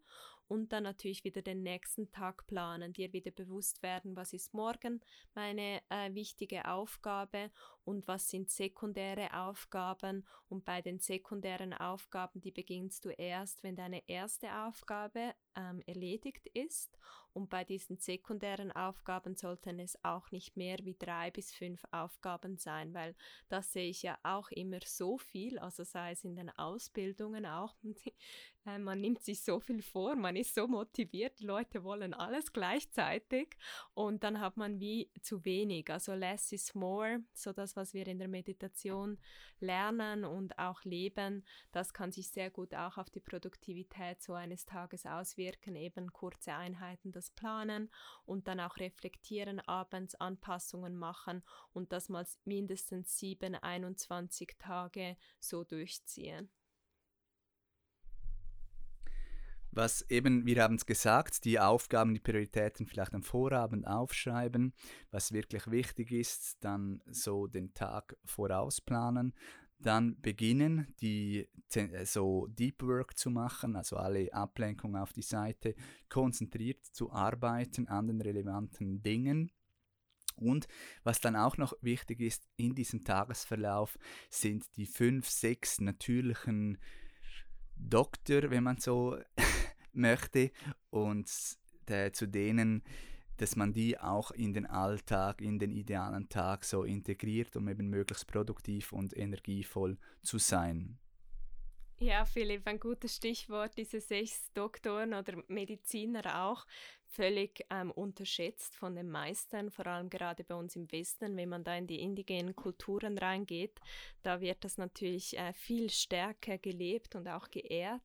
und 0.52 0.74
dann 0.74 0.84
natürlich 0.84 1.24
wieder 1.24 1.42
den 1.42 1.64
nächsten 1.64 2.12
Tag 2.12 2.46
planen, 2.46 2.92
dir 2.92 3.14
wieder 3.14 3.32
bewusst 3.32 3.82
werden, 3.84 4.18
was 4.18 4.34
ist 4.34 4.54
morgen 4.54 5.00
meine 5.34 5.82
äh, 5.88 6.14
wichtige 6.14 6.66
Aufgabe 6.66 7.52
und 7.86 8.06
was 8.10 8.30
sind 8.30 8.50
sekundäre 8.50 9.34
Aufgaben 9.34 10.28
und 10.50 10.66
bei 10.66 10.82
den 10.82 11.00
sekundären 11.00 11.74
Aufgaben, 11.74 12.42
die 12.42 12.52
beginnst 12.52 13.06
du 13.06 13.12
erst, 13.12 13.64
wenn 13.64 13.78
deine 13.78 14.04
erste 14.10 14.54
Aufgabe 14.66 15.34
ähm, 15.56 15.82
erledigt 15.86 16.48
ist. 16.54 16.98
Und 17.34 17.50
bei 17.50 17.64
diesen 17.64 17.98
sekundären 17.98 18.72
Aufgaben 18.72 19.36
sollten 19.36 19.80
es 19.80 19.98
auch 20.04 20.32
nicht 20.32 20.58
mehr 20.58 20.78
wie 20.84 20.96
drei 20.98 21.32
bis 21.32 21.54
fünf 21.54 21.82
Aufgaben 21.92 22.58
sein, 22.58 22.94
weil 22.94 23.16
das 23.48 23.72
sehe 23.72 23.90
ich 23.90 24.02
ja 24.02 24.18
auch 24.24 24.52
immer 24.52 24.80
so 24.86 25.18
viel, 25.18 25.58
also 25.60 25.84
sei 25.86 26.12
es 26.12 26.26
in 26.26 26.36
den 26.36 26.50
Ausbildungen 26.50 27.46
auch, 27.46 27.74
äh, 28.66 28.78
man 28.78 29.00
nimmt 29.00 29.24
sich 29.24 29.42
so 29.44 29.62
viel 29.62 29.82
vor, 29.82 30.16
man 30.18 30.36
ist 30.36 30.56
so 30.56 30.68
motiviert, 30.68 31.40
die 31.40 31.46
Leute 31.46 31.86
wollen 31.86 32.14
alles 32.14 32.52
gleichzeitig 32.52 33.56
und 33.94 34.24
dann 34.26 34.42
hat 34.42 34.58
man 34.58 34.82
wie 34.82 35.10
zu 35.22 35.46
wenig. 35.46 35.90
Also 35.90 36.14
less 36.14 36.52
is 36.52 36.76
more, 36.76 37.24
so 37.32 37.54
das, 37.54 37.78
was 37.78 37.94
wir 37.94 38.08
in 38.08 38.20
der 38.20 38.28
Meditation 38.28 39.18
lernen 39.62 40.26
und 40.26 40.60
auch 40.60 40.84
leben, 40.84 41.46
das 41.72 41.94
kann 41.94 42.12
sich 42.12 42.30
sehr 42.30 42.50
gut 42.50 42.74
auch 42.74 42.98
auf 42.98 43.10
die 43.10 43.22
Produktivität 43.22 44.22
so 44.22 44.34
eines 44.34 44.66
Tages 44.66 45.06
auswirken, 45.06 45.41
eben 45.76 46.12
kurze 46.14 46.54
Einheiten, 46.54 47.12
das 47.12 47.30
Planen 47.32 47.90
und 48.26 48.48
dann 48.48 48.60
auch 48.60 48.78
reflektieren, 48.78 49.60
abends 49.62 50.16
Anpassungen 50.16 50.98
machen 50.98 51.44
und 51.74 51.92
das 51.92 52.10
mal 52.10 52.26
mindestens 52.46 53.18
7, 53.18 53.56
21 53.56 54.56
Tage 54.58 55.18
so 55.40 55.64
durchziehen. 55.64 56.50
Was 59.74 60.02
eben, 60.10 60.46
wir 60.46 60.62
haben 60.64 60.76
es 60.76 60.86
gesagt, 60.86 61.46
die 61.46 61.58
Aufgaben, 61.58 62.14
die 62.14 62.20
Prioritäten 62.20 62.86
vielleicht 62.86 63.14
am 63.14 63.24
Vorabend 63.24 63.88
aufschreiben, 63.88 64.74
was 65.12 65.32
wirklich 65.32 65.72
wichtig 65.72 66.12
ist, 66.12 66.58
dann 66.62 67.02
so 67.06 67.48
den 67.48 67.74
Tag 67.74 68.18
vorausplanen, 68.26 69.34
dann 69.82 70.20
beginnen, 70.22 70.94
die 71.02 71.48
äh, 71.74 72.06
so 72.06 72.48
Deep 72.48 72.82
Work 72.84 73.18
zu 73.18 73.30
machen, 73.30 73.76
also 73.76 73.98
alle 73.98 74.34
Ablenkungen 74.34 75.02
auf 75.02 75.14
die 75.14 75.22
Seite, 75.22 75.76
konzentriert 76.10 76.86
zu 76.86 77.12
arbeiten 77.12 77.88
an 77.88 78.08
den 78.08 78.22
relevanten 78.22 79.02
Dingen. 79.02 79.52
Und 80.38 80.68
was 81.04 81.20
dann 81.20 81.36
auch 81.36 81.58
noch 81.58 81.74
wichtig 81.82 82.20
ist 82.20 82.48
in 82.56 82.74
diesem 82.74 83.04
Tagesverlauf, 83.04 83.98
sind 84.30 84.66
die 84.76 84.86
fünf, 84.86 85.30
sechs 85.30 85.80
natürlichen 85.80 86.78
Doktor, 87.76 88.50
wenn 88.50 88.64
man 88.64 88.78
so 88.78 89.18
möchte 89.94 90.52
und 90.90 91.30
äh, 91.88 92.12
zu 92.12 92.28
denen, 92.28 92.84
dass 93.42 93.56
man 93.56 93.74
die 93.74 93.98
auch 93.98 94.30
in 94.30 94.54
den 94.54 94.68
Alltag, 94.68 95.42
in 95.42 95.58
den 95.58 95.72
idealen 95.72 96.30
Tag 96.30 96.64
so 96.64 96.84
integriert, 96.84 97.56
um 97.56 97.68
eben 97.70 97.90
möglichst 97.90 98.28
produktiv 98.28 98.94
und 98.94 99.18
energievoll 99.18 99.98
zu 100.22 100.38
sein. 100.38 101.00
Ja, 102.04 102.26
Philipp, 102.26 102.66
ein 102.66 102.80
gutes 102.80 103.18
Stichwort, 103.18 103.78
diese 103.78 104.02
sechs 104.02 104.52
Doktoren 104.54 105.14
oder 105.14 105.44
Mediziner 105.48 106.46
auch, 106.48 106.66
völlig 107.06 107.64
ähm, 107.70 107.92
unterschätzt 107.92 108.76
von 108.76 108.96
den 108.96 109.12
Meistern, 109.12 109.70
vor 109.70 109.86
allem 109.86 110.10
gerade 110.10 110.44
bei 110.44 110.56
uns 110.56 110.76
im 110.76 110.92
Westen, 110.92 111.38
wenn 111.38 111.50
man 111.50 111.64
da 111.64 111.76
in 111.76 111.86
die 111.86 112.00
indigenen 112.00 112.56
Kulturen 112.56 113.20
reingeht, 113.20 113.80
da 114.24 114.42
wird 114.42 114.64
das 114.64 114.80
natürlich 114.80 115.38
äh, 115.38 115.54
viel 115.54 115.92
stärker 115.92 116.58
gelebt 116.58 117.16
und 117.16 117.28
auch 117.28 117.52
geehrt 117.52 118.02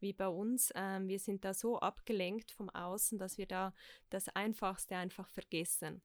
wie 0.00 0.14
bei 0.14 0.28
uns. 0.28 0.72
Ähm, 0.74 1.06
wir 1.08 1.18
sind 1.18 1.44
da 1.44 1.52
so 1.52 1.78
abgelenkt 1.78 2.50
vom 2.50 2.70
Außen, 2.70 3.18
dass 3.18 3.36
wir 3.36 3.46
da 3.46 3.74
das 4.08 4.30
Einfachste 4.30 4.96
einfach 4.96 5.28
vergessen. 5.28 6.00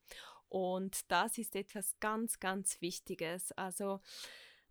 Und 0.49 1.09
das 1.09 1.37
ist 1.37 1.55
etwas 1.55 1.97
ganz, 2.01 2.41
ganz 2.41 2.81
Wichtiges. 2.81 3.53
Also 3.53 4.01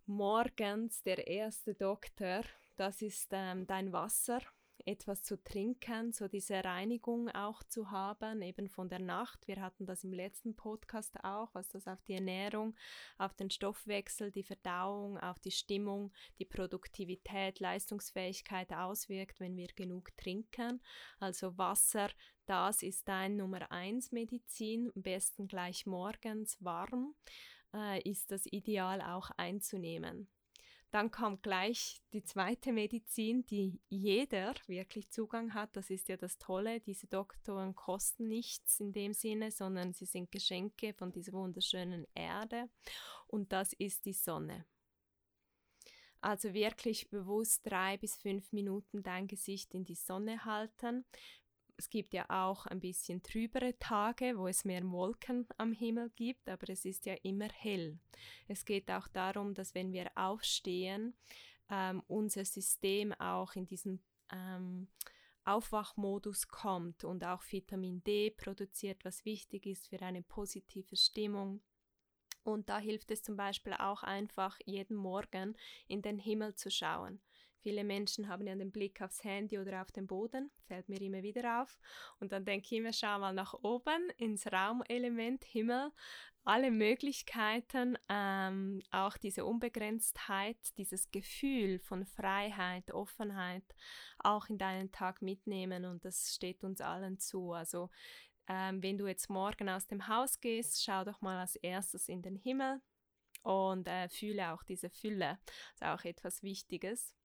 morgens 0.09 1.03
der 1.03 1.27
erste 1.27 1.73
Doktor, 1.75 2.41
das 2.79 3.01
ist 3.01 3.29
ähm, 3.31 3.67
dein 3.67 3.91
Wasser, 3.91 4.39
etwas 4.85 5.21
zu 5.21 5.43
trinken, 5.43 6.13
so 6.13 6.29
diese 6.29 6.63
Reinigung 6.63 7.29
auch 7.29 7.61
zu 7.63 7.91
haben, 7.91 8.41
eben 8.41 8.69
von 8.69 8.87
der 8.87 8.99
Nacht. 8.99 9.45
Wir 9.47 9.61
hatten 9.61 9.85
das 9.85 10.05
im 10.05 10.13
letzten 10.13 10.55
Podcast 10.55 11.21
auch, 11.23 11.53
was 11.53 11.67
das 11.67 11.87
auf 11.87 12.01
die 12.03 12.13
Ernährung, 12.13 12.75
auf 13.17 13.33
den 13.33 13.49
Stoffwechsel, 13.49 14.31
die 14.31 14.43
Verdauung, 14.43 15.17
auf 15.17 15.39
die 15.39 15.51
Stimmung, 15.51 16.13
die 16.39 16.45
Produktivität, 16.45 17.59
Leistungsfähigkeit 17.59 18.71
auswirkt, 18.71 19.41
wenn 19.41 19.57
wir 19.57 19.67
genug 19.75 20.15
trinken. 20.15 20.81
Also 21.19 21.57
Wasser, 21.57 22.09
das 22.45 22.81
ist 22.81 23.07
dein 23.09 23.35
Nummer 23.35 23.69
1 23.71 24.13
Medizin, 24.13 24.89
am 24.95 25.01
besten 25.01 25.47
gleich 25.47 25.85
morgens 25.85 26.57
warm 26.63 27.13
äh, 27.73 28.01
ist 28.09 28.31
das 28.31 28.45
ideal 28.45 29.01
auch 29.01 29.29
einzunehmen. 29.37 30.29
Dann 30.91 31.11
kommt 31.11 31.43
gleich 31.43 32.01
die 32.13 32.23
zweite 32.23 32.71
Medizin, 32.71 33.45
die 33.45 33.79
jeder 33.89 34.55
wirklich 34.65 35.11
Zugang 35.11 35.53
hat. 35.53 35.75
Das 35.75 35.91
ist 35.91 36.09
ja 36.09 36.17
das 36.17 36.39
Tolle. 36.39 36.79
Diese 36.79 37.05
Doktoren 37.05 37.75
kosten 37.75 38.27
nichts 38.27 38.79
in 38.79 38.91
dem 38.91 39.13
Sinne, 39.13 39.51
sondern 39.51 39.93
sie 39.93 40.05
sind 40.05 40.31
Geschenke 40.31 40.93
von 40.93 41.11
dieser 41.11 41.33
wunderschönen 41.33 42.07
Erde. 42.15 42.69
Und 43.27 43.51
das 43.51 43.73
ist 43.73 44.05
die 44.05 44.13
Sonne. 44.13 44.65
Also 46.21 46.53
wirklich 46.53 47.09
bewusst 47.09 47.65
drei 47.65 47.97
bis 47.97 48.15
fünf 48.17 48.51
Minuten 48.51 49.03
dein 49.03 49.27
Gesicht 49.27 49.73
in 49.73 49.85
die 49.85 49.95
Sonne 49.95 50.43
halten 50.43 51.05
es 51.79 51.89
gibt 51.89 52.13
ja 52.13 52.25
auch 52.27 52.65
ein 52.65 52.81
bisschen 52.81 53.23
trübere 53.23 53.79
Tage, 53.79 54.37
wo 54.37 54.47
es 54.47 54.65
mehr 54.65 54.83
Wolken 54.91 55.47
am 55.57 55.71
Himmel 55.71 56.09
gibt, 56.09 56.49
aber 56.49 56.69
es 56.69 56.83
ist 56.83 57.05
ja 57.05 57.13
immer 57.23 57.47
hell. 57.47 57.97
Es 58.49 58.65
geht 58.65 58.91
auch 58.91 59.07
darum, 59.07 59.53
dass 59.53 59.73
wenn 59.75 59.93
wir 59.93 60.11
aufstehen, 60.15 61.15
ähm, 61.69 62.03
unser 62.07 62.43
System 62.43 63.13
auch 63.13 63.55
in 63.55 63.65
diesen 63.65 64.03
ähm, 64.29 64.89
Aufwachmodus 65.45 66.49
kommt 66.49 67.05
und 67.05 67.23
auch 67.23 67.43
Vitamin 67.49 68.03
D 68.03 68.29
produziert, 68.31 69.05
was 69.05 69.23
wichtig 69.23 69.65
ist 69.65 69.87
für 69.87 70.01
eine 70.01 70.21
positive 70.21 70.97
Stimmung. 70.97 71.61
Und 72.43 72.67
da 72.67 72.79
hilft 72.79 73.09
es 73.11 73.23
zum 73.23 73.37
Beispiel 73.37 73.73
auch 73.73 74.03
einfach, 74.03 74.59
jeden 74.65 74.97
Morgen 74.97 75.55
in 75.87 76.01
den 76.01 76.19
Himmel 76.19 76.55
zu 76.55 76.69
schauen. 76.69 77.21
Viele 77.61 77.83
Menschen 77.83 78.27
haben 78.27 78.47
ja 78.47 78.55
den 78.55 78.71
Blick 78.71 79.01
aufs 79.01 79.23
Handy 79.23 79.59
oder 79.59 79.81
auf 79.81 79.91
den 79.91 80.07
Boden, 80.07 80.49
fällt 80.67 80.87
mir 80.89 81.01
immer 81.01 81.23
wieder 81.23 81.61
auf. 81.61 81.79
Und 82.19 82.31
dann 82.31 82.45
denke 82.45 82.65
ich 82.65 82.71
immer, 82.73 82.93
schau 82.93 83.19
mal 83.19 83.33
nach 83.33 83.53
oben 83.53 84.09
ins 84.17 84.47
Raumelement, 84.47 85.43
Himmel, 85.43 85.91
alle 86.45 86.71
Möglichkeiten, 86.71 87.97
ähm, 88.07 88.81
auch 88.91 89.17
diese 89.17 89.45
Unbegrenztheit, 89.45 90.57
dieses 90.77 91.11
Gefühl 91.11 91.79
von 91.79 92.05
Freiheit, 92.05 92.91
Offenheit 92.91 93.63
auch 94.19 94.47
in 94.49 94.57
deinen 94.57 94.91
Tag 94.91 95.21
mitnehmen 95.21 95.85
und 95.85 96.05
das 96.05 96.33
steht 96.33 96.63
uns 96.63 96.81
allen 96.81 97.19
zu. 97.19 97.51
Also 97.51 97.89
ähm, 98.47 98.81
wenn 98.81 98.97
du 98.97 99.05
jetzt 99.05 99.29
morgen 99.29 99.69
aus 99.69 99.85
dem 99.87 100.07
Haus 100.07 100.39
gehst, 100.39 100.83
schau 100.83 101.03
doch 101.03 101.21
mal 101.21 101.39
als 101.39 101.55
erstes 101.57 102.09
in 102.09 102.21
den 102.21 102.35
Himmel 102.35 102.81
und 103.43 103.87
äh, 103.87 104.09
fühle 104.09 104.51
auch 104.51 104.63
diese 104.63 104.89
Fülle. 104.89 105.37
Das 105.77 105.81
ist 105.81 105.83
auch 105.83 106.05
etwas 106.05 106.41
Wichtiges. 106.41 107.18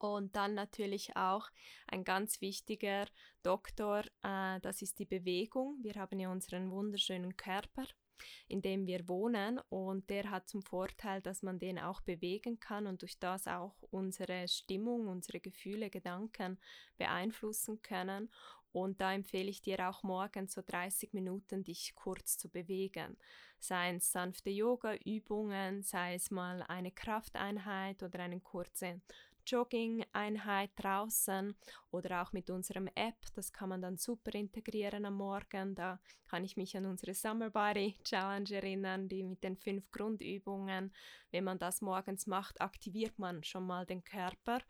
Und 0.00 0.34
dann 0.34 0.54
natürlich 0.54 1.14
auch 1.14 1.50
ein 1.86 2.04
ganz 2.04 2.40
wichtiger 2.40 3.06
Doktor, 3.42 4.02
äh, 4.22 4.58
das 4.60 4.80
ist 4.80 4.98
die 4.98 5.04
Bewegung. 5.04 5.76
Wir 5.82 5.94
haben 5.94 6.18
ja 6.18 6.32
unseren 6.32 6.70
wunderschönen 6.70 7.36
Körper, 7.36 7.84
in 8.48 8.62
dem 8.62 8.86
wir 8.86 9.06
wohnen 9.08 9.60
und 9.68 10.08
der 10.08 10.30
hat 10.30 10.48
zum 10.48 10.62
Vorteil, 10.62 11.20
dass 11.20 11.42
man 11.42 11.58
den 11.58 11.78
auch 11.78 12.00
bewegen 12.00 12.60
kann 12.60 12.86
und 12.86 13.02
durch 13.02 13.18
das 13.18 13.46
auch 13.46 13.76
unsere 13.90 14.48
Stimmung, 14.48 15.06
unsere 15.08 15.40
Gefühle, 15.40 15.90
Gedanken 15.90 16.58
beeinflussen 16.96 17.82
können. 17.82 18.30
Und 18.72 19.00
da 19.00 19.12
empfehle 19.12 19.50
ich 19.50 19.62
dir 19.62 19.88
auch 19.88 20.02
morgens 20.02 20.52
so 20.52 20.62
30 20.64 21.12
Minuten 21.12 21.64
dich 21.64 21.94
kurz 21.96 22.38
zu 22.38 22.48
bewegen. 22.48 23.16
Sei 23.58 23.94
es 23.94 24.12
sanfte 24.12 24.50
Yoga-Übungen, 24.50 25.82
sei 25.82 26.14
es 26.14 26.30
mal 26.30 26.62
eine 26.62 26.92
Krafteinheit 26.92 28.02
oder 28.02 28.20
einen 28.20 28.42
kurzen 28.42 29.02
Jogging-Einheit 29.50 30.70
draußen 30.76 31.54
oder 31.90 32.22
auch 32.22 32.32
mit 32.32 32.50
unserem 32.50 32.88
App. 32.94 33.16
Das 33.34 33.52
kann 33.52 33.68
man 33.68 33.82
dann 33.82 33.96
super 33.96 34.34
integrieren 34.34 35.04
am 35.04 35.14
Morgen. 35.14 35.74
Da 35.74 36.00
kann 36.28 36.44
ich 36.44 36.56
mich 36.56 36.76
an 36.76 36.86
unsere 36.86 37.14
Summer 37.14 37.50
Body 37.50 37.96
Challenge 38.04 38.50
erinnern, 38.50 39.08
die 39.08 39.24
mit 39.24 39.42
den 39.42 39.56
fünf 39.56 39.90
Grundübungen. 39.90 40.92
Wenn 41.30 41.44
man 41.44 41.58
das 41.58 41.80
morgens 41.80 42.26
macht, 42.26 42.60
aktiviert 42.60 43.18
man 43.18 43.42
schon 43.44 43.66
mal 43.66 43.86
den 43.86 44.04
Körper 44.04 44.60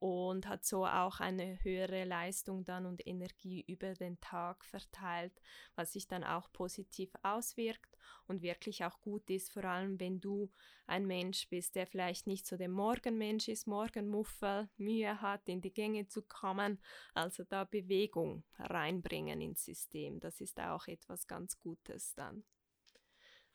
und 0.00 0.48
hat 0.48 0.64
so 0.64 0.86
auch 0.86 1.20
eine 1.20 1.62
höhere 1.62 2.04
Leistung 2.04 2.64
dann 2.64 2.86
und 2.86 3.06
Energie 3.06 3.62
über 3.68 3.94
den 3.94 4.18
Tag 4.20 4.64
verteilt, 4.64 5.32
was 5.76 5.92
sich 5.92 6.08
dann 6.08 6.24
auch 6.24 6.50
positiv 6.52 7.10
auswirkt 7.22 7.98
und 8.26 8.40
wirklich 8.40 8.84
auch 8.84 8.98
gut 9.02 9.28
ist, 9.28 9.52
vor 9.52 9.64
allem 9.64 10.00
wenn 10.00 10.20
du 10.20 10.50
ein 10.86 11.06
Mensch 11.06 11.48
bist, 11.50 11.76
der 11.76 11.86
vielleicht 11.86 12.26
nicht 12.26 12.46
so 12.46 12.56
der 12.56 12.68
Morgenmensch 12.68 13.48
ist, 13.48 13.66
Morgenmuffel, 13.66 14.70
Mühe 14.78 15.20
hat, 15.20 15.48
in 15.48 15.60
die 15.60 15.72
Gänge 15.72 16.08
zu 16.08 16.22
kommen, 16.22 16.69
also 17.14 17.44
da 17.44 17.64
Bewegung 17.64 18.44
reinbringen 18.58 19.40
ins 19.40 19.64
System, 19.64 20.20
das 20.20 20.40
ist 20.40 20.60
auch 20.60 20.86
etwas 20.86 21.26
ganz 21.26 21.58
Gutes 21.58 22.14
dann. 22.14 22.44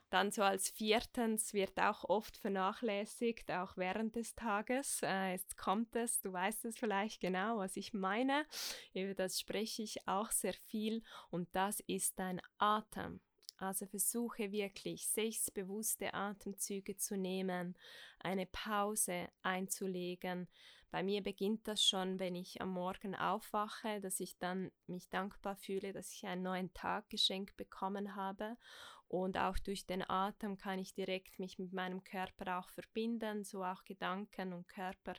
Dann 0.09 0.31
so 0.31 0.43
als 0.43 0.69
viertens 0.69 1.53
wird 1.53 1.79
auch 1.79 2.03
oft 2.05 2.37
vernachlässigt, 2.37 3.51
auch 3.51 3.75
während 3.75 4.15
des 4.15 4.35
Tages. 4.35 5.01
Äh, 5.03 5.31
jetzt 5.31 5.57
kommt 5.57 5.95
es, 5.95 6.21
du 6.21 6.31
weißt 6.31 6.65
es 6.65 6.77
vielleicht 6.77 7.19
genau, 7.21 7.57
was 7.57 7.75
ich 7.75 7.93
meine. 7.93 8.45
Über 8.93 9.15
das 9.15 9.39
spreche 9.39 9.81
ich 9.81 10.07
auch 10.07 10.31
sehr 10.31 10.53
viel 10.53 11.03
und 11.31 11.49
das 11.53 11.79
ist 11.87 12.19
dein 12.19 12.39
Atem. 12.59 13.19
Also 13.57 13.85
versuche 13.87 14.51
wirklich 14.51 15.07
sechs 15.07 15.49
bewusste 15.49 16.13
Atemzüge 16.13 16.97
zu 16.97 17.17
nehmen, 17.17 17.75
eine 18.19 18.45
Pause 18.45 19.29
einzulegen. 19.41 20.47
Bei 20.95 21.03
mir 21.03 21.21
beginnt 21.21 21.67
das 21.67 21.83
schon, 21.83 22.21
wenn 22.21 22.35
ich 22.35 22.61
am 22.61 22.69
Morgen 22.69 23.15
aufwache, 23.15 23.99
dass 23.99 24.21
ich 24.21 24.37
dann 24.37 24.71
mich 24.87 25.09
dankbar 25.09 25.57
fühle, 25.57 25.91
dass 25.91 26.13
ich 26.13 26.25
einen 26.25 26.43
neuen 26.43 26.73
Tag 26.73 27.09
geschenkt 27.09 27.57
bekommen 27.57 28.15
habe. 28.15 28.55
Und 29.09 29.37
auch 29.37 29.59
durch 29.59 29.85
den 29.85 30.09
Atem 30.09 30.55
kann 30.55 30.79
ich 30.79 30.93
direkt 30.93 31.37
mich 31.37 31.59
mit 31.59 31.73
meinem 31.73 32.05
Körper 32.05 32.59
auch 32.59 32.69
verbinden, 32.69 33.43
so 33.43 33.61
auch 33.61 33.83
Gedanken 33.83 34.53
und 34.53 34.69
Körper 34.69 35.15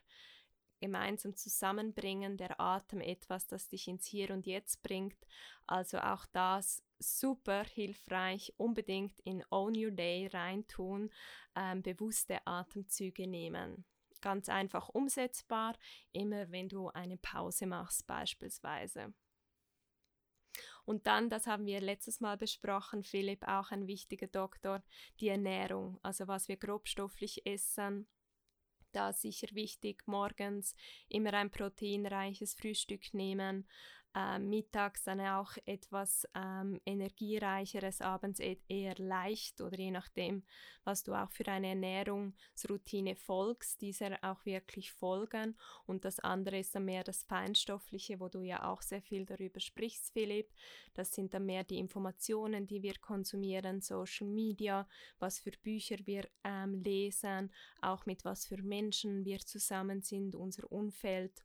gemeinsam 0.81 1.37
zusammenbringen, 1.37 2.39
der 2.39 2.59
Atem 2.59 3.03
etwas, 3.03 3.47
das 3.47 3.69
dich 3.69 3.87
ins 3.87 4.07
Hier 4.07 4.31
und 4.31 4.47
Jetzt 4.47 4.83
bringt. 4.83 5.27
Also 5.67 5.99
auch 5.99 6.25
das 6.33 6.83
super 6.99 7.65
hilfreich, 7.65 8.55
unbedingt 8.57 9.21
in 9.25 9.45
Own 9.51 9.77
Your 9.77 9.91
Day 9.91 10.27
reintun, 10.29 11.11
ähm, 11.55 11.83
bewusste 11.83 12.47
Atemzüge 12.47 13.27
nehmen. 13.27 13.85
Ganz 14.27 14.49
einfach 14.49 14.89
umsetzbar, 14.89 15.79
immer 16.11 16.51
wenn 16.51 16.69
du 16.69 16.89
eine 16.89 17.17
Pause 17.17 17.65
machst 17.65 18.09
beispielsweise. 18.09 19.15
Und 20.85 21.07
dann, 21.07 21.31
das 21.31 21.47
haben 21.47 21.65
wir 21.65 21.81
letztes 21.81 22.19
Mal 22.19 22.37
besprochen, 22.37 23.05
Philipp, 23.05 23.47
auch 23.47 23.71
ein 23.71 23.87
wichtiger 23.87 24.27
Doktor, 24.27 24.83
die 25.21 25.29
Ernährung, 25.29 26.01
also 26.03 26.27
was 26.27 26.49
wir 26.49 26.57
grobstofflich 26.57 27.47
essen, 27.47 28.09
da 28.91 29.13
sicher 29.13 29.47
wichtig, 29.53 30.03
morgens 30.09 30.75
immer 31.09 31.33
ein 31.33 31.53
proteinreiches 31.53 32.55
Frühstück 32.55 33.15
nehmen, 33.15 33.69
äh, 34.17 34.39
mittags 34.39 35.05
dann 35.05 35.21
auch 35.21 35.53
etwas 35.67 36.27
ähm, 36.35 36.81
energiereicheres, 36.87 38.01
abends 38.01 38.41
e 38.41 38.57
eher 38.67 38.95
leicht 38.97 39.61
oder 39.61 39.79
je 39.79 39.91
nachdem, 39.91 40.43
was 40.85 41.05
du 41.05 41.13
auch 41.13 41.31
für 41.31 41.47
eine 41.49 41.69
Ernährungsroutine 41.69 43.15
folgst, 43.15 43.83
dieser 43.83 44.19
auch 44.23 44.47
wirklich 44.47 44.93
folgen. 44.93 45.55
Und 45.85 46.07
das 46.07 46.19
andere 46.21 46.59
ist 46.59 46.75
dann 46.75 46.87
mehr 46.87 47.05
das 47.05 47.25
Feinstoffliche, 47.25 48.19
wo 48.19 48.29
du 48.29 48.41
ja 48.41 48.67
auch 48.67 48.81
sehr 48.81 49.03
viel 49.03 49.27
darüber 49.27 49.61
sprichst, 49.61 50.13
Philipp. 50.13 50.51
Das 50.95 51.13
sind 51.13 51.35
dann 51.35 51.45
mehr 51.45 51.65
die 51.65 51.79
Informationen, 51.79 52.67
die 52.67 52.83
wir 52.83 52.95
konsumieren, 52.99 53.83
Social 53.83 54.29
Media, 54.29 54.89
was 55.19 55.41
für 55.41 55.51
Bücher 55.51 55.99
wir 56.07 56.27
ähm, 56.43 56.83
lesen, 56.83 57.53
auch 57.83 58.07
mit 58.07 58.25
was 58.25 58.47
für 58.47 58.63
Menschen 58.63 59.27
wir 59.27 59.41
zusammen 59.41 60.01
sind, 60.01 60.35
unser 60.35 60.73
Umfeld. 60.73 61.43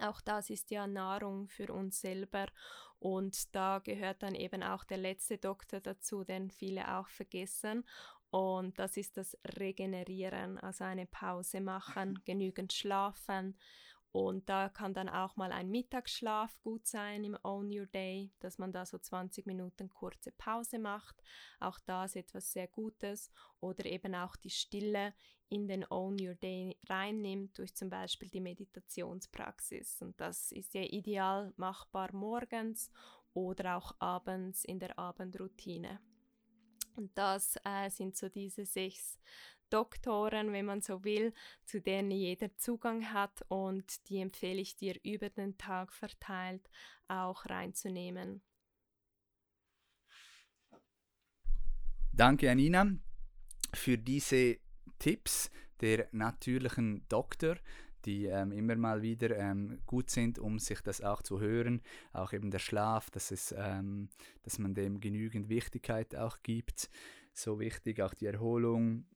Auch 0.00 0.20
das 0.20 0.50
ist 0.50 0.70
ja 0.70 0.86
Nahrung 0.86 1.48
für 1.48 1.72
uns 1.72 2.00
selber 2.00 2.46
und 2.98 3.54
da 3.54 3.80
gehört 3.80 4.22
dann 4.22 4.34
eben 4.34 4.62
auch 4.62 4.84
der 4.84 4.98
letzte 4.98 5.38
Doktor 5.38 5.80
dazu, 5.80 6.24
den 6.24 6.50
viele 6.50 6.96
auch 6.96 7.08
vergessen. 7.08 7.84
Und 8.30 8.78
das 8.78 8.96
ist 8.96 9.16
das 9.16 9.38
Regenerieren, 9.58 10.58
also 10.58 10.84
eine 10.84 11.06
Pause 11.06 11.60
machen, 11.60 12.20
genügend 12.24 12.72
schlafen 12.72 13.56
und 14.10 14.48
da 14.48 14.68
kann 14.70 14.94
dann 14.94 15.08
auch 15.08 15.36
mal 15.36 15.52
ein 15.52 15.70
Mittagsschlaf 15.70 16.58
gut 16.60 16.86
sein 16.86 17.24
im 17.24 17.36
Own 17.42 17.70
Your 17.70 17.86
Day, 17.86 18.32
dass 18.40 18.58
man 18.58 18.72
da 18.72 18.86
so 18.86 18.98
20 18.98 19.46
Minuten 19.46 19.90
kurze 19.90 20.32
Pause 20.32 20.78
macht. 20.78 21.22
Auch 21.60 21.78
das 21.80 22.16
etwas 22.16 22.52
sehr 22.52 22.68
Gutes. 22.68 23.30
Oder 23.60 23.84
eben 23.84 24.14
auch 24.14 24.36
die 24.36 24.50
Stille 24.50 25.12
in 25.50 25.66
den 25.66 25.84
Own 25.90 26.16
Your 26.20 26.34
Day 26.34 26.76
reinnimmt 26.88 27.58
durch 27.58 27.74
zum 27.74 27.90
Beispiel 27.90 28.28
die 28.28 28.40
Meditationspraxis. 28.40 30.02
Und 30.02 30.20
das 30.20 30.52
ist 30.52 30.74
ja 30.74 30.82
ideal 30.82 31.52
machbar 31.56 32.12
morgens 32.12 32.90
oder 33.34 33.76
auch 33.76 33.94
abends 33.98 34.64
in 34.64 34.78
der 34.78 34.98
Abendroutine. 34.98 36.00
Und 36.96 37.16
das 37.16 37.56
äh, 37.64 37.88
sind 37.90 38.16
so 38.16 38.28
diese 38.28 38.66
sechs 38.66 39.18
Doktoren, 39.70 40.52
wenn 40.52 40.64
man 40.64 40.80
so 40.80 41.04
will, 41.04 41.32
zu 41.64 41.80
denen 41.80 42.10
jeder 42.10 42.54
Zugang 42.56 43.12
hat 43.12 43.44
und 43.48 44.08
die 44.08 44.18
empfehle 44.18 44.60
ich 44.60 44.76
dir 44.76 44.98
über 45.04 45.28
den 45.30 45.58
Tag 45.58 45.92
verteilt 45.92 46.68
auch 47.06 47.46
reinzunehmen. 47.46 48.42
Danke, 52.12 52.50
Anina, 52.50 52.86
für 53.74 53.96
diese 53.96 54.58
Tipps 54.98 55.50
der 55.80 56.08
natürlichen 56.12 57.06
Doktor, 57.08 57.56
die 58.04 58.26
ähm, 58.26 58.52
immer 58.52 58.76
mal 58.76 59.02
wieder 59.02 59.36
ähm, 59.36 59.80
gut 59.86 60.10
sind, 60.10 60.38
um 60.38 60.58
sich 60.58 60.80
das 60.80 61.00
auch 61.00 61.22
zu 61.22 61.40
hören. 61.40 61.82
Auch 62.12 62.32
eben 62.32 62.50
der 62.50 62.58
Schlaf, 62.58 63.10
dass, 63.10 63.30
es, 63.30 63.54
ähm, 63.56 64.08
dass 64.42 64.58
man 64.58 64.74
dem 64.74 65.00
genügend 65.00 65.48
Wichtigkeit 65.48 66.14
auch 66.14 66.38
gibt. 66.42 66.90
So 67.32 67.60
wichtig 67.60 68.00
auch 68.00 68.14
die 68.14 68.26
Erholung, 68.26 69.06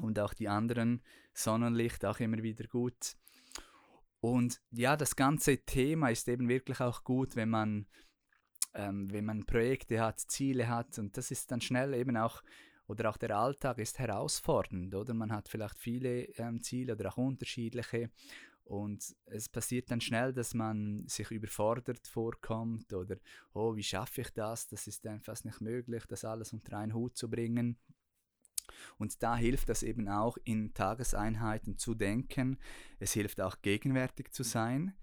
und 0.00 0.18
auch 0.18 0.34
die 0.34 0.48
anderen 0.48 1.02
Sonnenlicht 1.34 2.04
auch 2.04 2.20
immer 2.20 2.42
wieder 2.42 2.66
gut. 2.66 3.16
Und 4.20 4.60
ja, 4.70 4.96
das 4.96 5.16
ganze 5.16 5.58
Thema 5.58 6.10
ist 6.10 6.28
eben 6.28 6.48
wirklich 6.48 6.80
auch 6.80 7.02
gut, 7.04 7.34
wenn 7.36 7.50
man, 7.50 7.86
ähm, 8.74 9.10
wenn 9.10 9.24
man 9.24 9.44
Projekte 9.44 10.00
hat, 10.00 10.20
Ziele 10.20 10.68
hat 10.68 10.98
und 10.98 11.16
das 11.16 11.30
ist 11.30 11.50
dann 11.50 11.60
schnell 11.60 11.94
eben 11.94 12.16
auch, 12.16 12.42
oder 12.86 13.10
auch 13.10 13.16
der 13.16 13.36
Alltag 13.36 13.78
ist 13.78 13.98
herausfordernd, 13.98 14.94
oder 14.94 15.14
man 15.14 15.32
hat 15.32 15.48
vielleicht 15.48 15.78
viele 15.78 16.24
ähm, 16.38 16.62
Ziele 16.62 16.94
oder 16.94 17.10
auch 17.10 17.16
unterschiedliche 17.16 18.10
und 18.64 19.14
es 19.26 19.48
passiert 19.48 19.90
dann 19.90 20.00
schnell, 20.00 20.32
dass 20.32 20.54
man 20.54 21.06
sich 21.08 21.30
überfordert 21.30 22.06
vorkommt 22.06 22.92
oder, 22.92 23.16
oh, 23.54 23.74
wie 23.76 23.82
schaffe 23.82 24.22
ich 24.22 24.30
das? 24.30 24.68
Das 24.68 24.86
ist 24.86 25.06
einfach 25.06 25.42
nicht 25.44 25.60
möglich, 25.60 26.04
das 26.08 26.24
alles 26.24 26.52
unter 26.52 26.78
einen 26.78 26.94
Hut 26.94 27.16
zu 27.16 27.28
bringen. 27.28 27.76
Und 28.96 29.22
da 29.22 29.36
hilft 29.36 29.68
es 29.68 29.82
eben 29.82 30.08
auch, 30.08 30.38
in 30.44 30.72
Tageseinheiten 30.72 31.76
zu 31.76 31.94
denken. 31.94 32.58
Es 32.98 33.12
hilft 33.12 33.40
auch, 33.40 33.60
gegenwärtig 33.60 34.32
zu 34.32 34.44
sein, 34.44 34.94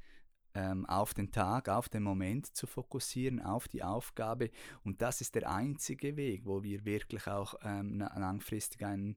ähm, 0.55 0.85
auf 0.85 1.13
den 1.13 1.31
Tag, 1.31 1.69
auf 1.69 1.89
den 1.89 2.03
Moment 2.03 2.55
zu 2.55 2.67
fokussieren, 2.67 3.41
auf 3.41 3.67
die 3.67 3.83
Aufgabe. 3.83 4.49
Und 4.83 5.01
das 5.01 5.21
ist 5.21 5.35
der 5.35 5.49
einzige 5.49 6.15
Weg, 6.17 6.45
wo 6.45 6.63
wir 6.63 6.85
wirklich 6.85 7.27
auch 7.27 7.55
ähm, 7.63 7.99
langfristig 7.99 8.83
einen, 8.83 9.15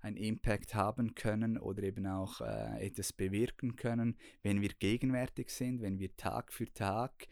einen 0.00 0.16
Impact 0.16 0.74
haben 0.74 1.14
können 1.14 1.58
oder 1.58 1.82
eben 1.82 2.06
auch 2.06 2.40
äh, 2.40 2.84
etwas 2.84 3.12
bewirken 3.12 3.76
können, 3.76 4.16
wenn 4.42 4.60
wir 4.60 4.70
gegenwärtig 4.70 5.50
sind, 5.50 5.80
wenn 5.80 5.98
wir 5.98 6.16
Tag 6.16 6.52
für 6.52 6.72
Tag 6.72 7.28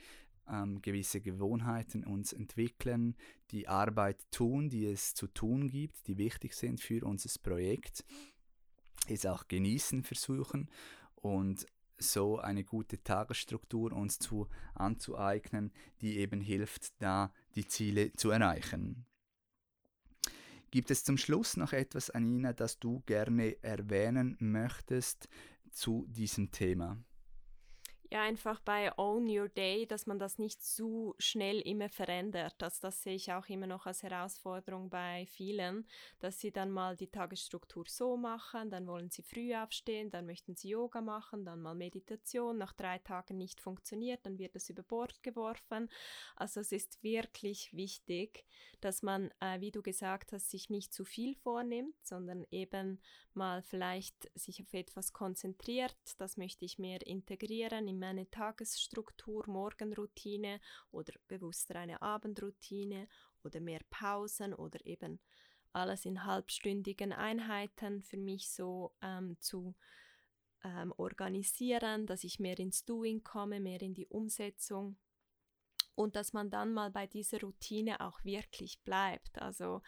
ähm, 0.49 0.81
gewisse 0.83 1.21
Gewohnheiten 1.21 2.05
uns 2.05 2.33
entwickeln, 2.33 3.17
die 3.51 3.69
Arbeit 3.69 4.19
tun, 4.31 4.69
die 4.69 4.87
es 4.87 5.15
zu 5.15 5.27
tun 5.27 5.69
gibt, 5.69 6.07
die 6.07 6.19
wichtig 6.19 6.55
sind 6.55 6.81
für 6.81 7.05
unser 7.05 7.31
Projekt, 7.43 8.05
es 9.09 9.27
auch 9.27 9.49
genießen 9.49 10.05
versuchen 10.05 10.69
und 11.17 11.67
so 12.01 12.39
eine 12.39 12.65
gute 12.65 13.03
Tagesstruktur 13.03 13.93
uns 13.93 14.19
zu 14.19 14.49
anzueignen, 14.75 15.73
die 16.01 16.19
eben 16.19 16.41
hilft, 16.41 17.01
da 17.01 17.33
die 17.55 17.67
Ziele 17.67 18.13
zu 18.13 18.31
erreichen. 18.31 19.07
Gibt 20.71 20.91
es 20.91 21.05
zum 21.05 21.17
Schluss 21.17 21.57
noch 21.57 21.73
etwas, 21.73 22.11
Anina, 22.11 22.53
das 22.53 22.79
du 22.79 23.01
gerne 23.07 23.63
erwähnen 23.63 24.37
möchtest 24.39 25.29
zu 25.71 26.07
diesem 26.09 26.51
Thema? 26.53 26.97
Ja 28.11 28.23
einfach 28.23 28.61
bei 28.61 28.97
Own 28.99 29.29
Your 29.29 29.49
Day, 29.49 29.87
dass 29.87 30.07
man 30.07 30.19
das 30.19 30.39
nicht 30.39 30.63
zu 30.63 31.15
schnell 31.19 31.61
immer 31.61 31.89
verändert. 31.89 32.55
Das, 32.59 32.81
das 32.81 33.03
sehe 33.03 33.15
ich 33.15 33.33
auch 33.33 33.47
immer 33.47 33.67
noch 33.67 33.87
als 33.87 34.03
Herausforderung 34.03 34.91
bei 34.91 35.27
vielen, 35.27 35.87
dass 36.19 36.41
sie 36.41 36.51
dann 36.51 36.71
mal 36.71 36.97
die 36.97 37.11
Tagesstruktur 37.11 37.85
so 37.87 38.17
machen, 38.17 38.71
dann 38.71 38.87
wollen 38.87 39.11
sie 39.11 39.23
früh 39.23 39.55
aufstehen, 39.55 40.11
dann 40.11 40.27
möchten 40.27 40.57
sie 40.57 40.71
Yoga 40.71 41.01
machen, 41.01 41.45
dann 41.45 41.63
mal 41.63 41.75
Meditation, 41.75 42.59
nach 42.59 42.73
drei 42.73 42.99
Tagen 42.99 43.39
nicht 43.39 43.61
funktioniert, 43.61 44.27
dann 44.27 44.39
wird 44.39 44.57
es 44.57 44.69
über 44.69 44.83
Bord 44.83 45.23
geworfen. 45.23 45.89
Also 46.35 46.61
es 46.61 46.73
ist 46.73 47.03
wirklich 47.03 47.73
wichtig, 47.73 48.45
dass 48.81 49.03
man, 49.03 49.31
äh, 49.41 49.61
wie 49.61 49.71
du 49.71 49.83
gesagt 49.83 50.33
hast, 50.33 50.51
sich 50.51 50.69
nicht 50.69 50.93
zu 50.93 51.05
viel 51.05 51.37
vornimmt, 51.37 51.95
sondern 52.03 52.45
eben 52.51 53.01
mal 53.35 53.63
vielleicht 53.63 54.31
sich 54.35 54.61
auf 54.63 54.73
etwas 54.75 55.13
konzentriert. 55.13 55.97
Das 56.19 56.37
möchte 56.37 56.65
ich 56.65 56.79
mehr 56.79 57.07
integrieren 57.07 57.87
in 57.87 58.00
meine 58.01 58.29
Tagesstruktur, 58.31 59.45
Morgenroutine 59.47 60.61
oder 60.91 61.13
bewusster 61.29 61.77
eine 61.77 62.03
Abendroutine 62.03 63.07
oder 63.45 63.61
mehr 63.61 63.81
Pausen 63.91 64.55
oder 64.55 64.85
eben 64.85 65.21
alles 65.73 66.05
in 66.05 66.25
halbstündigen 66.25 67.13
Einheiten 67.13 68.03
für 68.03 68.17
mich 68.17 68.51
so 68.51 68.93
ähm, 69.03 69.37
zu 69.41 69.77
ähm, 70.65 70.93
organisieren, 70.97 72.07
dass 72.07 72.25
ich 72.25 72.41
mehr 72.41 72.59
ins 72.59 72.85
Doing 72.85 73.23
komme, 73.23 73.61
mehr 73.61 73.81
in 73.81 73.95
die 73.95 74.07
Umsetzung 74.07 74.97
und 75.95 76.17
dass 76.17 76.33
man 76.33 76.51
dann 76.51 76.73
mal 76.73 76.91
bei 76.91 77.07
dieser 77.07 77.41
Routine 77.41 78.01
auch 78.01 78.25
wirklich 78.25 78.83
bleibt. 78.83 79.41
Also 79.41 79.83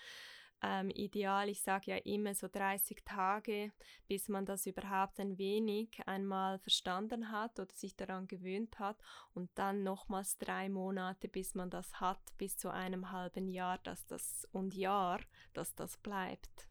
ähm, 0.63 0.91
ideal. 0.91 1.49
Ich 1.49 1.63
sage 1.63 1.93
ja 1.93 1.97
immer 1.99 2.35
so 2.35 2.49
30 2.51 3.05
Tage, 3.05 3.73
bis 4.09 4.29
man 4.29 4.47
das 4.47 4.67
überhaupt 4.67 5.19
ein 5.21 5.39
wenig 5.39 6.01
einmal 6.07 6.59
verstanden 6.59 7.31
hat 7.31 7.59
oder 7.59 7.73
sich 7.75 7.97
daran 7.97 8.29
gewöhnt 8.29 8.79
hat 8.79 8.97
und 9.35 9.51
dann 9.55 9.83
nochmals 9.83 10.39
drei 10.39 10.69
Monate, 10.69 11.29
bis 11.29 11.55
man 11.55 11.71
das 11.71 12.01
hat, 12.01 12.21
bis 12.39 12.57
zu 12.57 12.71
einem 12.71 13.11
halben 13.11 13.49
Jahr, 13.49 13.79
dass 13.79 14.07
das 14.07 14.49
und 14.53 14.75
Jahr, 14.75 15.21
dass 15.53 15.75
das 15.75 15.97
bleibt. 15.97 16.69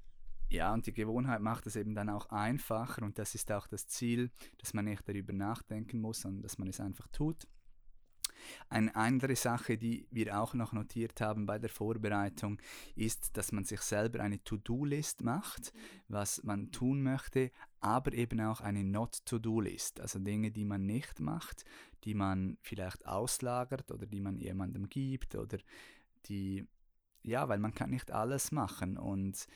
Ja, 0.50 0.74
und 0.74 0.86
die 0.86 0.94
Gewohnheit 0.94 1.40
macht 1.40 1.66
es 1.66 1.78
eben 1.78 1.96
dann 1.96 2.10
auch 2.10 2.26
einfacher 2.26 3.04
und 3.04 3.18
das 3.18 3.36
ist 3.36 3.50
auch 3.54 3.68
das 3.68 3.88
Ziel, 3.88 4.32
dass 4.58 4.74
man 4.74 4.84
nicht 4.84 5.08
darüber 5.08 5.32
nachdenken 5.32 6.02
muss, 6.02 6.22
sondern 6.22 6.42
dass 6.42 6.58
man 6.58 6.68
es 6.68 6.82
einfach 6.82 7.08
tut. 7.08 7.48
Eine 8.70 8.96
andere 8.96 9.36
Sache, 9.36 9.78
die 9.78 10.08
wir 10.12 10.40
auch 10.40 10.54
noch 10.54 10.74
notiert 10.74 11.22
haben 11.22 11.46
bei 11.46 11.60
der 11.60 11.70
Vorbereitung, 11.70 12.60
ist, 12.96 13.38
dass 13.38 13.52
man 13.52 13.64
sich 13.64 13.82
selber 13.82 14.20
eine 14.20 14.44
To-Do-List 14.44 15.24
macht, 15.24 15.74
was 16.08 16.44
man 16.44 16.72
tun 16.72 17.02
möchte, 17.04 17.52
aber 17.80 18.14
eben 18.14 18.40
auch 18.42 18.62
eine 18.62 18.84
Not-To-Do-List, 18.84 20.00
also 20.00 20.20
Dinge, 20.20 20.52
die 20.52 20.66
man 20.66 20.86
nicht 20.86 21.20
macht, 21.20 21.66
die 22.04 22.14
man 22.14 22.58
vielleicht 22.62 23.06
auslagert 23.06 23.92
oder 23.92 24.06
die 24.06 24.22
man 24.22 24.38
jemandem 24.38 24.90
gibt 24.90 25.36
oder 25.36 25.58
die, 26.28 26.68
ja, 27.24 27.48
weil 27.50 27.60
man 27.60 27.74
kann 27.74 27.90
nicht 27.90 28.12
alles 28.12 28.52
machen 28.52 28.98
und 28.98 29.48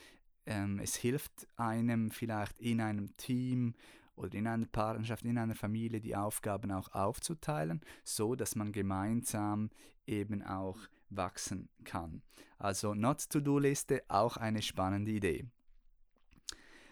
ähm, 0.46 0.78
es 0.78 0.94
hilft 0.96 1.48
einem 1.56 2.10
vielleicht 2.10 2.60
in 2.60 2.80
einem 2.80 3.16
Team 3.16 3.74
oder 4.16 4.34
in 4.34 4.46
einer 4.46 4.66
Partnerschaft, 4.66 5.24
in 5.24 5.38
einer 5.38 5.54
Familie 5.54 6.00
die 6.00 6.16
Aufgaben 6.16 6.72
auch 6.72 6.92
aufzuteilen, 6.92 7.80
so 8.04 8.34
dass 8.34 8.56
man 8.56 8.72
gemeinsam 8.72 9.70
eben 10.06 10.42
auch 10.42 10.78
wachsen 11.10 11.68
kann. 11.84 12.22
Also 12.58 12.94
Not-to-Do-Liste, 12.94 14.02
auch 14.08 14.36
eine 14.36 14.62
spannende 14.62 15.12
Idee. 15.12 15.46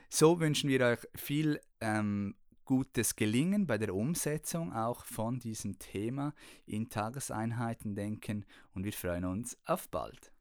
So 0.08 0.38
wünschen 0.38 0.68
wir 0.68 0.80
euch 0.87 1.00
viel 1.16 1.60
ähm, 1.80 2.37
gutes 2.64 3.16
Gelingen 3.16 3.66
bei 3.66 3.78
der 3.78 3.94
Umsetzung 3.94 4.72
auch 4.72 5.04
von 5.04 5.38
diesem 5.38 5.78
Thema 5.78 6.34
in 6.66 6.88
Tageseinheiten 6.88 7.94
denken 7.94 8.44
und 8.74 8.84
wir 8.84 8.92
freuen 8.92 9.24
uns 9.24 9.58
auf 9.64 9.88
bald. 9.88 10.34